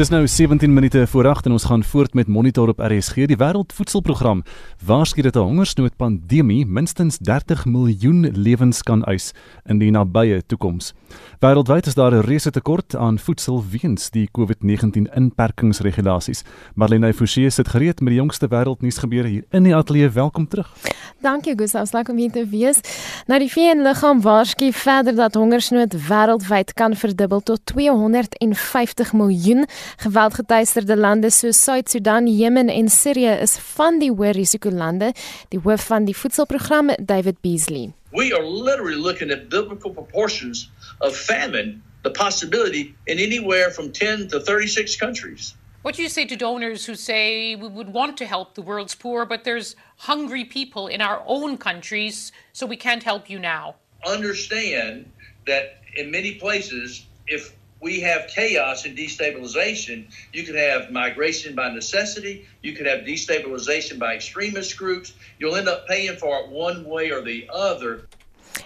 [0.00, 3.26] Dis nou 17 minute voor 8 en ons gaan voort met Monitor op RSG.
[3.28, 4.42] Die Wêreldvoedselprogram
[4.84, 9.32] waarsku dat 'n hongersnoodpandemie minstens 30 miljoen lewens kan eis
[9.64, 10.94] in die nabye toekoms.
[11.38, 16.42] Wêreldwyd is daar 'n reuse tekort aan voedsel weens die COVID-19 inperkingsregulasies.
[16.74, 20.10] Marlene Forsie sit gereed met die jongste wêreldnuus gebeure hier in die ateljee.
[20.10, 20.72] Welkom terug.
[21.20, 22.80] Dankie Gustav, lekker om hier te wees.
[23.26, 29.66] Nou die VN-liggaam waarsku verder dat hongersnood wêreldwyd kan verdubbel tot 250 miljoen.
[29.96, 35.12] Geweldgetuisterde lande soos Suid-Sudan, Jemen en Sirië is van die hoë risikolande,
[35.48, 37.92] die hoof van die voedselprogram, David Beasley.
[38.12, 44.28] We are literally looking at biblical proportions of famine, the possibility in anywhere from 10
[44.28, 45.54] to 36 countries.
[45.82, 48.94] What do you say to donors who say we would want to help the world's
[48.94, 53.76] poor, but there's hungry people in our own countries, so we can't help you now?
[54.06, 55.10] Understand
[55.46, 60.06] that in many places, if we have chaos and destabilization.
[60.32, 62.46] You could have migration by necessity.
[62.62, 65.14] You could have destabilization by extremist groups.
[65.38, 68.06] You'll end up paying for it one way or the other.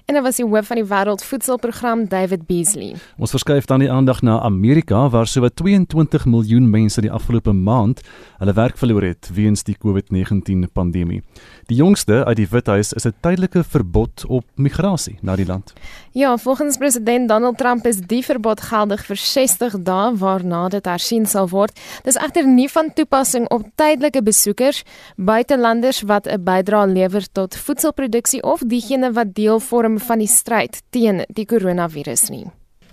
[0.04, 2.94] En dit was die hoof van die Wêreldvoedselprogram, David Beasley.
[3.16, 8.00] Ons verskuif dan die aandag na Amerika waar sowat 22 miljoen mense die afgelope maand
[8.38, 11.22] hulle werk verloor het weens die COVID-19 pandemie.
[11.66, 15.72] Die jongste uit die Withuis is 'n tydelike verbod op migrasie na die land.
[16.12, 21.26] Ja, volgens president Donald Trump is die verbod geldig vir 60 dae waarna dit hersien
[21.26, 21.80] sal word.
[22.02, 24.84] Dis egter nie van toepassing op tydelike besoekers,
[25.16, 30.82] buitelanders wat 'n bydrae lewer tot voedselproduksie of diegene wat deel vorm van die stryd
[30.90, 32.46] teen die koronavirus nie.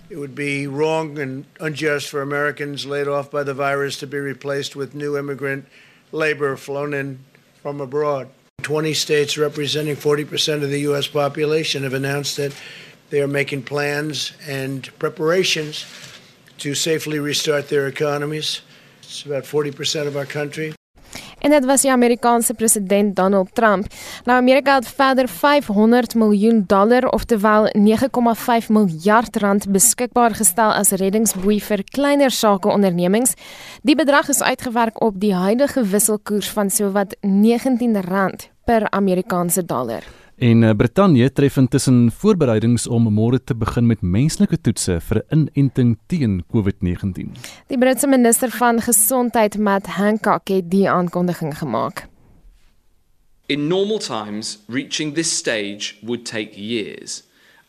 [0.08, 4.20] It would be wrong and unjust for Americans laid off by the virus to be
[4.20, 5.64] replaced with new immigrant
[6.10, 7.18] labor flown in
[7.60, 8.26] from abroad.
[8.62, 11.08] 20 states representing 40% of the U.S.
[11.08, 12.52] population have announced that
[13.10, 15.84] they are making plans and preparations
[16.58, 18.62] to safely restart their economies.
[19.02, 20.74] It's about 40% of our country.
[21.42, 23.86] En dit was die Amerikaanse president Donald Trump.
[24.24, 31.60] Nou Amerika het verder 500 miljoen dollar, oftewel 9,5 miljard rand beskikbaar gestel as reddingsboei
[31.60, 33.34] vir kleiner sake ondernemings.
[33.82, 40.02] Die bedrag is uitgewerk op die huidige wisselkoers van sowat R19 per Amerikaanse dollar.
[40.42, 45.48] En uh, Brittanje tref intussen voorbereidings om môre te begin met menslike toetse vir 'n
[45.54, 47.36] inenting teen COVID-19.
[47.68, 52.08] Die Britse minister van Gesondheid, Matt Hancock, het die aankondiging gemaak.
[53.46, 57.22] In normal times, reaching this stage would take years.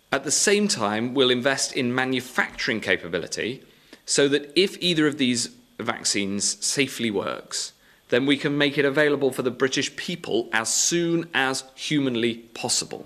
[0.09, 3.61] At the same time, we'll invest in manufacturing capability
[4.05, 7.72] so that if either of these vaccines safely works,
[8.13, 13.05] then we can make it available for the British people as soon as humanly possible.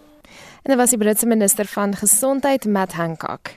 [0.61, 3.49] En dit was die Britse minister van Gesondheid, Matt Hancock.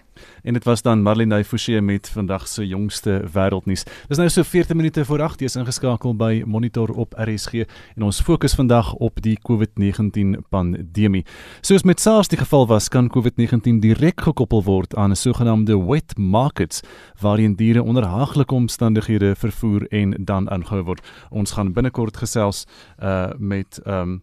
[0.42, 3.84] En dit was dan Marlene Forsie met vandag se jongste wêreldnuus.
[4.08, 7.52] Dis nou so 14 minute voor 8:00 is ingeskakel by Monitor op RSG
[7.96, 11.24] en ons fokus vandag op die COVID-19 pandemie.
[11.60, 16.18] Soos met SARS die geval was, kan COVID-19 direk gekoppel word aan 'n sogenaamde wet
[16.18, 16.80] markets
[17.20, 21.06] waarin diere onder haaglike omstandighede vervoer en dan aangehou word.
[21.30, 22.66] Ons gaan binnekort gesels
[23.02, 24.22] uh met um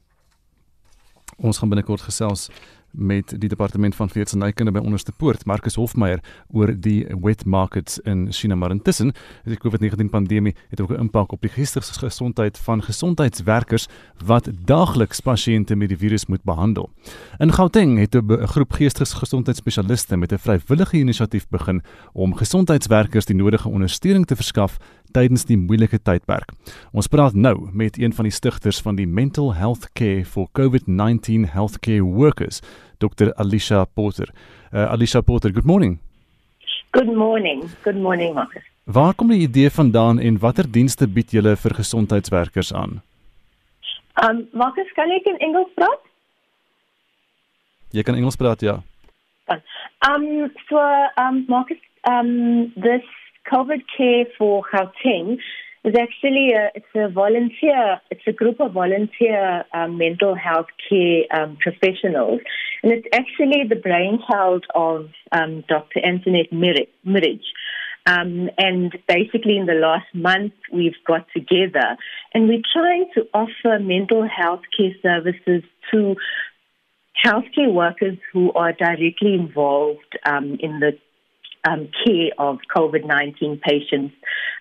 [1.38, 2.50] ons gaan binnekort gesels
[2.92, 8.28] met die departement van veeartsenykunde by Onderste Poort, Marcus Hofmeyer, oor die wet markets in
[8.32, 9.14] China maar intussen,
[9.46, 13.88] die COVID-19 pandemie het ook 'n impak op die geestesgesondheid van gesondheidswerkers
[14.26, 16.90] wat daagliks pasiënte met die virus moet behandel.
[17.38, 21.82] In Gauteng het 'n groep geestesgesondheidsspesialiste met 'n vrywillige inisiatief begin
[22.14, 24.78] om gesondheidswerkers die nodige ondersteuning te verskaf
[25.12, 26.52] tydens die moeilike tydperk.
[26.92, 31.52] Ons praat nou met een van die stigters van die Mental Health Care for COVID-19
[31.52, 32.62] Healthcare Workers,
[32.98, 33.34] Dr.
[33.36, 34.28] Alicia Porter.
[34.74, 36.00] Uh, Alicia Porter, good morning.
[36.92, 37.70] Good morning.
[37.84, 38.64] Good morning, Marcus.
[38.88, 43.02] Waar kom die idee vandaan en watter dienste bied julle vir gesondheidswerkers aan?
[44.24, 46.00] Um Marcus, kan ek in Engels praat?
[47.92, 48.80] Jy kan Engels praat, ja.
[50.08, 50.80] Um so
[51.20, 53.04] um Marcus, um this
[53.52, 55.38] COVID care for Gauteng
[55.84, 61.24] is actually a, it's a volunteer, it's a group of volunteer um, mental health care
[61.32, 62.42] um, professionals.
[62.84, 66.06] And it's actually the brainchild of um, Dr.
[66.06, 67.48] Antoinette Mirage.
[68.06, 71.98] Um, and basically, in the last month, we've got together
[72.34, 76.16] and we're trying to offer mental health care services to
[77.26, 80.98] healthcare workers who are directly involved um, in the
[81.68, 84.16] um, care of COVID 19 patients.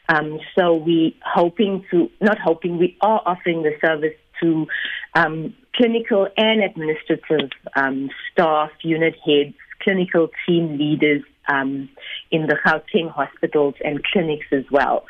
[0.08, 4.66] Um, so we hoping to, not hoping, we are offering the service to
[5.14, 11.88] um, clinical and administrative um, staff, unit heads, clinical team leaders um,
[12.30, 15.04] in the Gauteng hospitals and clinics as well.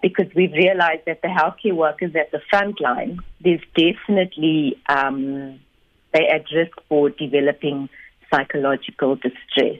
[0.00, 5.60] Because we've realized that the healthcare workers at the front line, there's definitely um,
[6.12, 7.88] they're at risk for developing
[8.32, 9.78] psychological distress.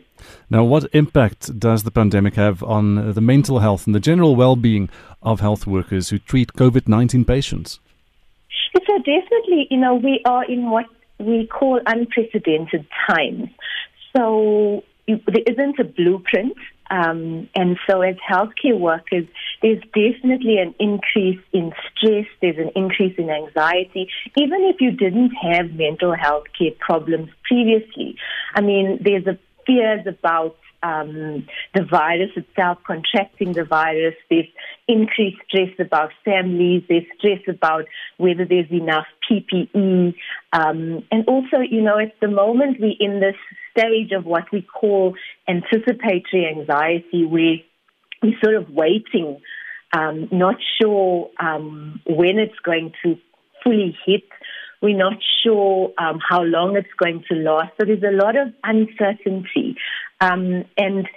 [0.51, 4.57] Now, what impact does the pandemic have on the mental health and the general well
[4.57, 4.89] being
[5.23, 7.81] of health workers who treat COVID 19 patients?
[8.87, 10.87] So, definitely, you know, we are in what
[11.19, 13.49] we call unprecedented times.
[14.17, 16.57] So, there isn't a blueprint.
[16.93, 19.25] Um, and so, as healthcare workers,
[19.63, 24.11] there's definitely an increase in stress, there's an increase in anxiety.
[24.37, 28.17] Even if you didn't have mental health care problems previously,
[28.55, 34.15] I mean, there's a fears about um, the virus itself, contracting the virus.
[34.31, 34.47] There's
[34.89, 36.83] increased stress about families.
[36.89, 37.87] There's stress about
[38.19, 40.15] whether there's enough PPE.
[40.53, 43.37] Um, and also, you know, at the moment we're in this
[43.77, 45.15] stage of what we call
[45.49, 47.57] anticipatory anxiety, where
[48.23, 49.41] we're sort of waiting,
[49.97, 53.17] um, not sure um, when it's going to
[53.63, 54.25] fully hit
[54.83, 57.71] We're not sure um, how long it's going to last.
[57.81, 59.77] So there's a lot of uncertainty.
[60.23, 61.09] Um, and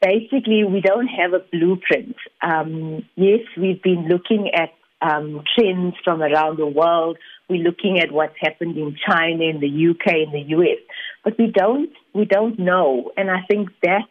[0.00, 2.14] basically, we don't have a blueprint.
[2.40, 4.70] Um, yes, we've been looking at
[5.02, 7.18] um, trends from around the world.
[7.48, 10.78] We're looking at what's happened in China, in the UK, in the US,
[11.24, 14.06] but we don't we don't know, and I think that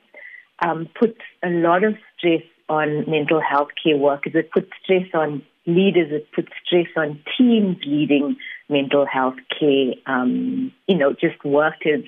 [0.63, 4.33] um, puts a lot of stress on mental health care workers.
[4.35, 6.11] It puts stress on leaders.
[6.11, 8.35] It puts stress on teams leading
[8.69, 9.93] mental health care.
[10.05, 12.03] Um, you know, just workers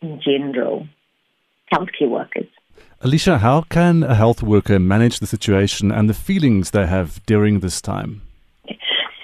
[0.00, 0.86] in general,
[1.72, 2.46] healthcare workers.
[3.02, 7.60] Alicia, how can a health worker manage the situation and the feelings they have during
[7.60, 8.22] this time?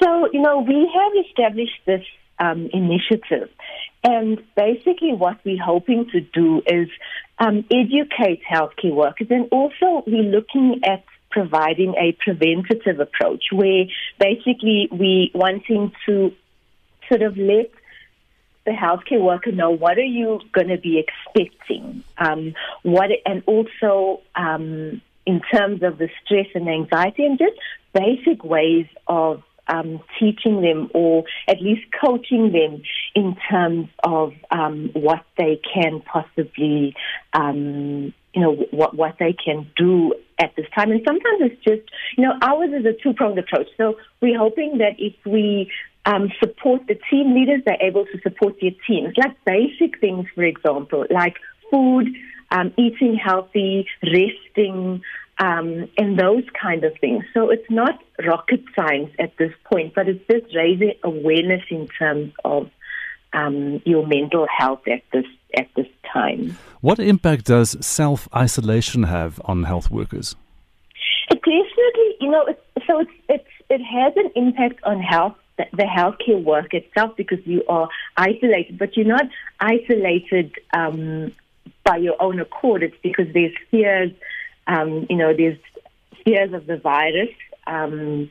[0.03, 2.03] So, you know, we have established this
[2.39, 3.51] um, initiative.
[4.03, 6.89] And basically, what we're hoping to do is
[7.39, 13.85] um, educate healthcare workers, and also we're looking at providing a preventative approach where
[14.19, 16.33] basically we wanting to
[17.09, 17.71] sort of let
[18.67, 22.53] the healthcare worker know what are you going to be expecting, um,
[22.83, 27.57] what, and also um, in terms of the stress and anxiety, and just
[27.95, 32.83] basic ways of um, teaching them or at least coaching them
[33.15, 36.95] in terms of um, what they can possibly,
[37.33, 40.91] um, you know, what what they can do at this time.
[40.91, 43.69] And sometimes it's just, you know, ours is a two pronged approach.
[43.77, 45.71] So we're hoping that if we
[46.07, 50.45] um, support the team leaders, they're able to support their teams, like basic things, for
[50.45, 51.37] example, like
[51.71, 52.09] food,
[52.53, 55.03] um, eating healthy, resting
[55.39, 57.25] um, and those kind of things.
[57.35, 62.33] So it's not rocket science at this point, but it's just raising awareness in terms
[62.45, 62.71] of
[63.33, 65.27] um, your mental health at this
[65.57, 66.57] at this time.
[66.81, 70.37] What impact does self isolation have on health workers?
[71.31, 72.47] It definitely, you know,
[72.87, 77.63] so it's, it's it has an impact on health the healthcare work itself because you
[77.69, 79.27] are isolated, but you're not
[79.61, 81.33] isolated um,
[81.85, 82.83] by your own accord.
[82.83, 84.11] It's because there's fears
[84.67, 85.59] um, you know, there's
[86.25, 87.31] fears of the virus.
[87.67, 88.31] Um,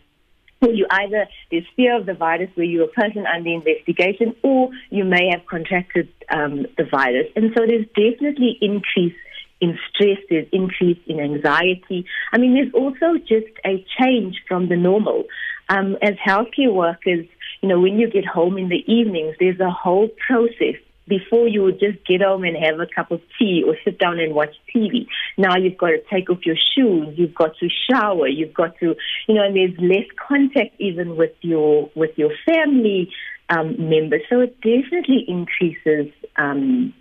[0.61, 5.03] you either there's fear of the virus where you're a person under investigation, or you
[5.03, 9.13] may have contracted um, the virus, and so there's definitely increase
[9.61, 12.05] in stress, there's increase in anxiety.
[12.34, 15.26] I mean, there's also just a change from the normal.
[15.70, 17.26] Um, as healthcare workers,
[17.61, 20.76] you know, when you get home in the evenings, there's a whole process
[21.07, 24.20] before you would just get home and have a cup of tea or sit down
[24.20, 25.07] and watch TV.
[25.38, 28.95] Now you've got to take off your shoes, you've got to shower, you've got to,
[29.28, 33.11] you know, and there's less contact even with your with your family
[33.49, 34.22] um, members.
[34.30, 36.93] So it definitely increases um,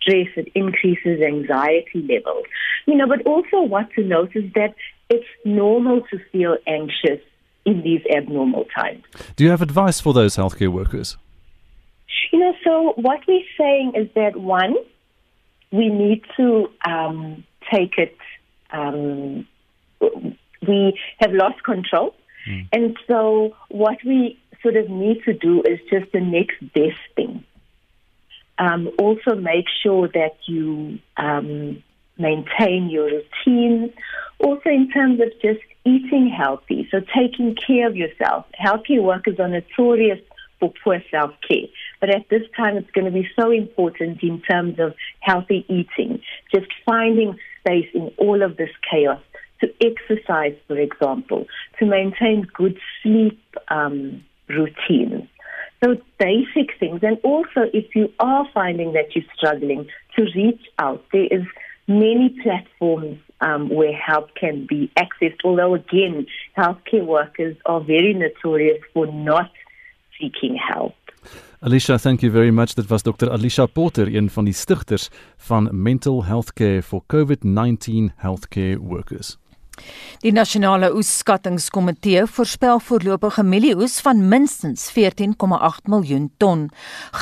[0.00, 2.44] stress, it increases anxiety levels.
[2.86, 4.74] You know, but also what to note is that
[5.10, 7.20] it's normal to feel anxious
[7.64, 9.04] in these abnormal times.
[9.36, 11.16] Do you have advice for those healthcare workers?
[12.32, 14.76] You know, so what we're saying is that one,
[15.70, 18.16] we need to um, take it.
[18.72, 19.46] Um,
[20.66, 22.14] we have lost control,
[22.48, 22.68] mm.
[22.72, 27.44] and so what we sort of need to do is just the next best thing.
[28.58, 31.82] Um, also, make sure that you um,
[32.18, 33.92] maintain your routines.
[34.40, 38.46] Also, in terms of just eating healthy, so taking care of yourself.
[38.60, 40.18] Healthcare workers are notorious
[40.58, 41.66] for poor self care.
[42.00, 46.20] But at this time, it's going to be so important in terms of healthy eating,
[46.54, 49.20] just finding space in all of this chaos
[49.60, 51.46] to exercise, for example,
[51.78, 55.28] to maintain good sleep um, routines.
[55.84, 57.00] So basic things.
[57.02, 59.86] And also, if you are finding that you're struggling,
[60.16, 61.04] to reach out.
[61.12, 61.42] There is
[61.90, 65.40] many platforms um, where help can be accessed.
[65.44, 66.26] Although, again,
[66.56, 69.50] healthcare workers are very notorious for not
[70.18, 70.94] seeking help.
[71.62, 72.74] Alicia, thank you very much.
[72.74, 73.30] Dit was Dr.
[73.30, 79.36] Alicia Potter, een van die stigters van Mental Healthcare for COVID-19 Healthcare Workers.
[80.20, 86.66] Die nasionale oesskattingskomitee voorspel voorlopige mielieoes van minstens 14,8 miljoen ton.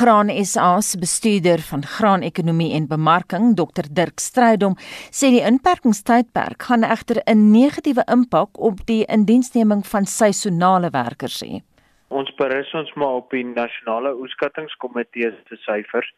[0.01, 4.75] Graan SA se bestuurder van graanekonomie en bemarking, Dr Dirk Strydom,
[5.15, 11.63] sê die inperkingstydperk gaan egter 'n negatiewe impak op die indiensneming van seisonale werkers hê.
[12.09, 16.11] Ons berus ons maar op die nasionale oeskattingskomitee se syfers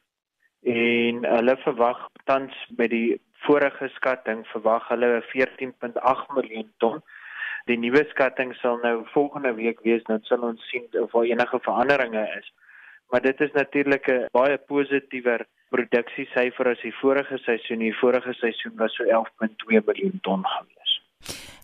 [0.63, 7.01] en hulle verwag tans met die vorige skatting verwag hulle 14.8 miljoen ton.
[7.69, 11.59] Die nuwe skatting sal nou volgende week wees, dan sal ons sien of daar enige
[11.63, 12.53] veranderinge is.
[13.11, 17.79] Maar dit is natuurlik 'n baie positiewer produksiesyfer as die vorige seisoen.
[17.79, 21.03] Die vorige seisoen was so 11.2 miljoen ton gewees.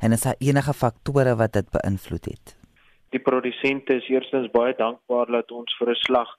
[0.00, 2.56] En is daar enige faktore wat dit beïnvloed het?
[3.10, 6.36] Die produsente is eerstens baie dankbaar dat ons vir 'n slag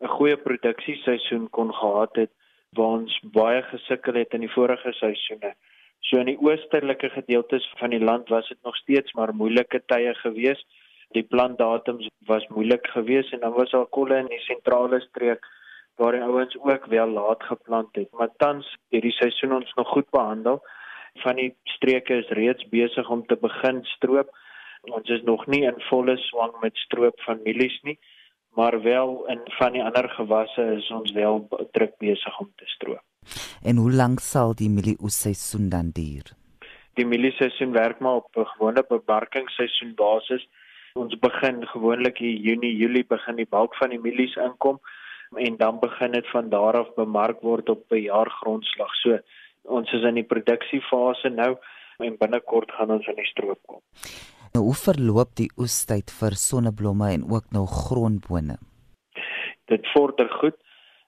[0.00, 2.30] 'n goeie produksieseisoen kon gehad het
[2.78, 5.54] waar ons baie gesukkel het in die vorige seisoene.
[6.06, 10.14] So in die oostelike gedeeltes van die land was dit nog steeds maar moeilike tye
[10.22, 10.62] gewees.
[11.16, 15.46] Die plantdatums was moeilik geweest en dan was daar kolle in die sentrale streek
[15.98, 18.08] waar die ouens ook wel laat geplant het.
[18.12, 20.62] Maar tans hierdie seisoen ons nog goed behandel.
[21.24, 24.30] Van die streke is reeds besig om te begin stroop.
[24.88, 27.98] Ons is nog nie in volle swang met stroop van mielies nie,
[28.54, 33.04] maar wel in van die ander gewasse is ons wel druk besig om te stroop.
[33.62, 36.32] En hoe lank sal die mielieoesseisoen dan duur?
[36.98, 40.48] Die mielieseisoen werk maar op 'n gewone bemarkingsseisoen basis.
[40.94, 44.80] Ons begin gewoonlik in Junie, Julie begin die bulk van die mielies inkom
[45.36, 48.94] en dan begin dit van daar af bemark word op 'n jaargrondslag.
[48.94, 49.18] So
[49.62, 51.56] ons is in die produksiefase nou
[51.98, 53.80] en binnekort gaan ons in die stroop kom.
[54.54, 58.56] Nou, hoe verloop die oestyd vir sonneblomme en ook nou grondbone?
[59.70, 60.56] Dit vorder goed.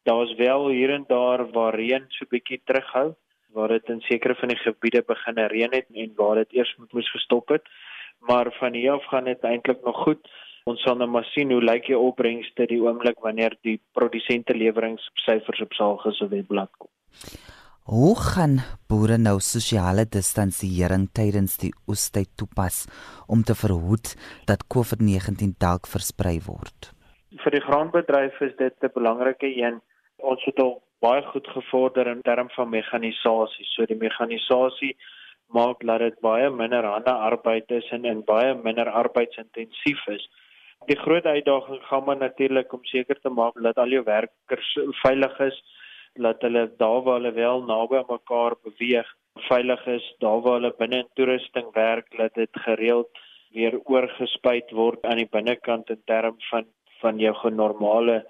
[0.06, 3.14] Daar's wel hier en daar waar reën so bietjie terughou,
[3.54, 6.92] waar dit in sekere van die gebiede begin reën het en waar dit eers moet
[6.92, 7.66] moes gestop het.
[8.30, 10.22] Maar van hier af gaan dit eintlik nog goed.
[10.70, 15.66] Ons sal nou maar sien hoe lyk die opbrengste die oomblik wanneer die produsente leweringssyfers
[15.66, 16.90] op Salge se webblad kom.
[17.82, 22.84] Hoe gaan boere nou sosiale distansiering tydens die oestyd toepas
[23.26, 24.12] om te verhoed
[24.46, 26.92] dat COVID-19 dalk versprei word?
[27.42, 29.82] Vir die graanbedryf is dit 'n belangrike een.
[30.22, 33.66] Ons het al baie goed gevorder in terme van mekanisasie.
[33.74, 34.96] So die mekanisasie
[35.50, 40.30] maak dat dit baie minder hande arbeid is en en baie minder arbeidsintensief is.
[40.86, 45.40] Die groot uitdaging gaan maar natuurlik om seker te maak dat al jou werkers veilig
[45.40, 45.62] is,
[46.14, 49.08] dat hulle daar waar hulle wel naby aan mekaar beweeg,
[49.48, 53.08] veilig is, daar waar hulle binne in toerusting werk, dat dit gereeld
[53.52, 56.68] weer oorgespuit word aan die binnekant in term van
[57.02, 58.22] van jou normale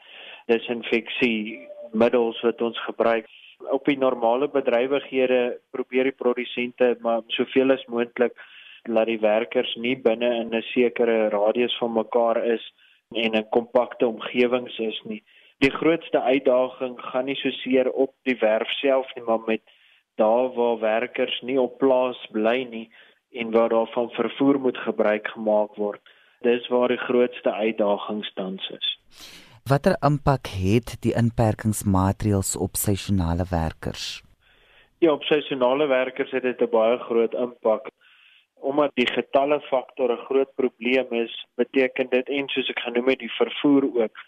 [0.49, 3.28] desinfeksie middels wat ons gebruik
[3.70, 8.33] op die normale bedrywighede probeer die produsente maar soveel as moontlik
[8.89, 12.64] laat die werkers nie binne in 'n sekere radius van mekaar is
[13.14, 15.22] en 'n kompakte omgewings is nie.
[15.62, 19.62] Die grootste uitdaging gaan nie so seer op die werf self nie, maar met
[20.18, 22.88] daar waar werkers nie op plaas bly nie
[23.30, 26.02] en waar daar van vervoer moet gebruik gemaak word.
[26.42, 28.88] Dis waar die grootste uitdaging tans is.
[29.70, 34.18] Watter impak het die inperkingsmaatreëls op seisonale werkers?
[34.98, 37.86] Ja, op seisonale werkers het dit 'n baie groot impak
[38.62, 43.18] omdat die getalle faktor 'n groot probleem is, beteken dit en soos ek genoem het,
[43.18, 44.18] die vervoer ook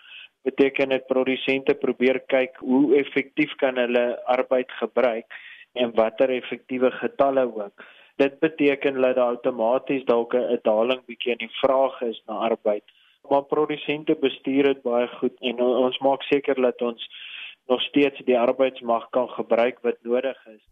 [0.45, 4.05] beteken dit produsente probeer kyk hoe effektief kan hulle
[4.37, 5.39] arbeid gebruik
[5.73, 7.85] en watter effektiewe getalle ook.
[8.17, 12.85] Dit beteken dat daar outomaties dalk 'n daling bietjie in die vraag is na arbeid.
[13.29, 17.09] Maar produsente bestuur dit baie goed en ons maak seker dat ons
[17.67, 20.63] nog steeds die arbeidsmag kan gebruik wat nodig is.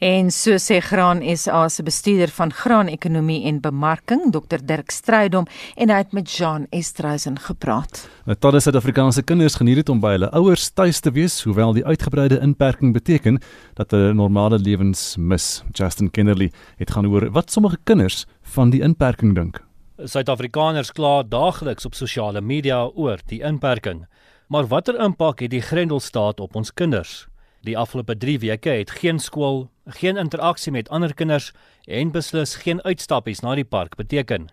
[0.00, 5.46] En so sê Graan SA se bestuurder van graanekonomie en bemarking, Dr Dirk Strydom,
[5.76, 8.06] en hy het met Jean Estreisen gepraat.
[8.24, 11.84] Nou, Talle Suid-Afrikaanse kinders geniet dit om by hulle ouers tuis te wees, hoewel die
[11.84, 13.40] uitgebreide inperking beteken
[13.76, 15.60] dat hulle normale lewens mis.
[15.72, 16.50] Justin Kennerly
[16.80, 18.24] het gaan hoor wat sommige kinders
[18.56, 19.60] van die inperking dink.
[20.00, 24.06] Suid-Afrikaners kla daagliks op sosiale media oor die inperking.
[24.48, 27.29] Maar watter impak het die Grendelstaat op ons kinders?
[27.60, 31.50] Die afgelope 3 weke het geen skool, geen interaksie met ander kinders
[31.84, 34.48] en beslis geen uitstappies na die park beteken.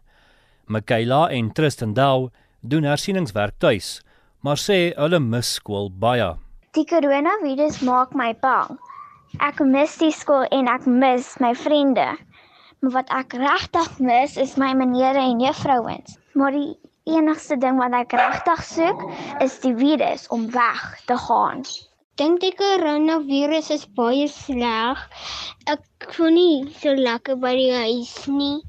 [0.68, 2.28] Michaela en Tristan Dow
[2.60, 4.02] doen hersieningswerk tuis,
[4.44, 6.34] maar sê hulle mis skool baie.
[6.76, 8.76] Die koronavirus maak my bang.
[9.40, 12.12] Ek mis die skool en ek mis my vriende.
[12.84, 16.20] Maar wat ek regtig mis is my meneere en juffrouens.
[16.36, 16.76] Maar die
[17.08, 21.64] enigste ding wat ek regtig soek is die virus om weg te gaan
[22.18, 25.02] dink die koronavirus is baie sleg.
[25.70, 28.62] Ek voel nie so lekker by die huis nie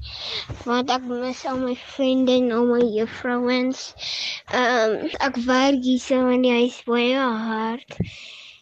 [0.67, 3.87] want ek mis al my vriende en al my juffrouens.
[4.53, 7.97] Ehm um, ek werk hier so in die huis baie hard.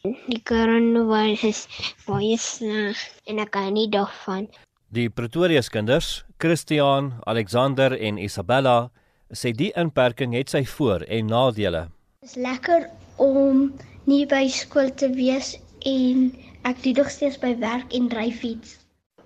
[0.03, 1.65] Die koronavirus is
[2.05, 4.47] baie sleg en ek kan nie daarvan.
[4.95, 8.87] Die Pretoria se kinders, Christian, Alexander en Isabella,
[9.35, 11.89] sê die inperking het sy voor- en nadele.
[12.23, 13.73] Dit is lekker om
[14.07, 16.29] nie by skool te wees en
[16.67, 18.77] ek doen nog steeds by werk en ry fiets.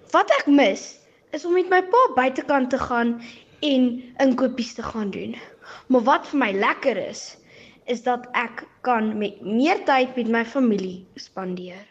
[0.10, 0.86] Wat ek mis
[1.38, 3.14] is om met my pa buitekant te gaan
[3.62, 3.86] en
[4.26, 5.36] inkopies te gaan doen.
[5.94, 7.22] Maar wat vir my lekker is,
[7.86, 11.86] is dat ek kan met meer tyd met my familie spandeer.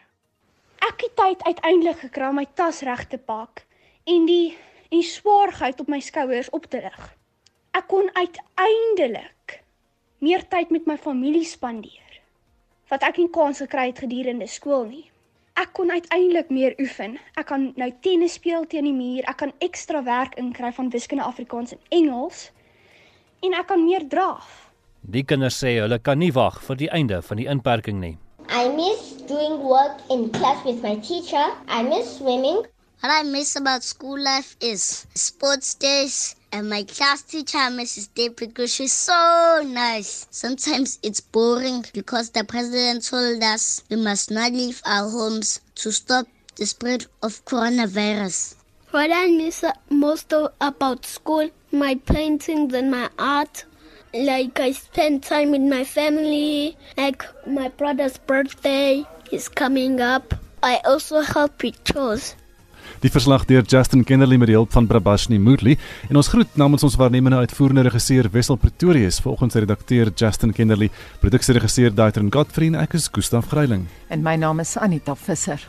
[0.83, 3.63] Ek het tyd uiteindelik gekry om my tas reg te pak
[4.03, 4.51] en die
[4.91, 7.03] en die swaarheid op my skouers op te lig.
[7.71, 9.61] Ek kon uiteindelik
[10.19, 12.10] meer tyd met my familie spandeer
[12.91, 15.05] wat ek nie kans gekry het gedurende skool nie.
[15.59, 17.17] Ek kon uiteindelik meer oefen.
[17.39, 19.23] Ek kan nou tennis speel teen die muur.
[19.29, 22.49] Ek kan ekstra werk inkry van wiskunde, Afrikaans en Engels.
[23.43, 24.71] En ek kan meer draf.
[25.01, 28.15] Die kinders sê hulle kan nie wag vir die einde van die inperking nie.
[28.51, 31.51] I miss doing work in class with my teacher.
[31.67, 32.65] I miss swimming.
[33.01, 38.13] What I miss about school life is sports days and my class teacher Mrs.
[38.13, 40.27] Day because she's so nice.
[40.29, 45.91] Sometimes it's boring because the president told us we must not leave our homes to
[45.91, 46.27] stop
[46.57, 48.53] the spread of coronavirus.
[48.91, 50.31] What I miss most
[50.61, 53.65] about school, my paintings and my art.
[54.13, 60.35] Like I spend time with my family, like my brother's birthday is coming up.
[60.61, 62.35] I also help with chores.
[63.01, 65.73] Die verslag deur Justin Kennerly met die hulp van Prabashni Moodley
[66.09, 70.91] en ons groet namens ons waarnemende uitvoerende regisseur Wessel Pretorius volgens redakteur Justin Kennerly,
[71.25, 73.87] produksieregisseur Daitron Godfrey en ek is Gustaf Greiling.
[74.13, 75.65] En my naam is Anita Visser.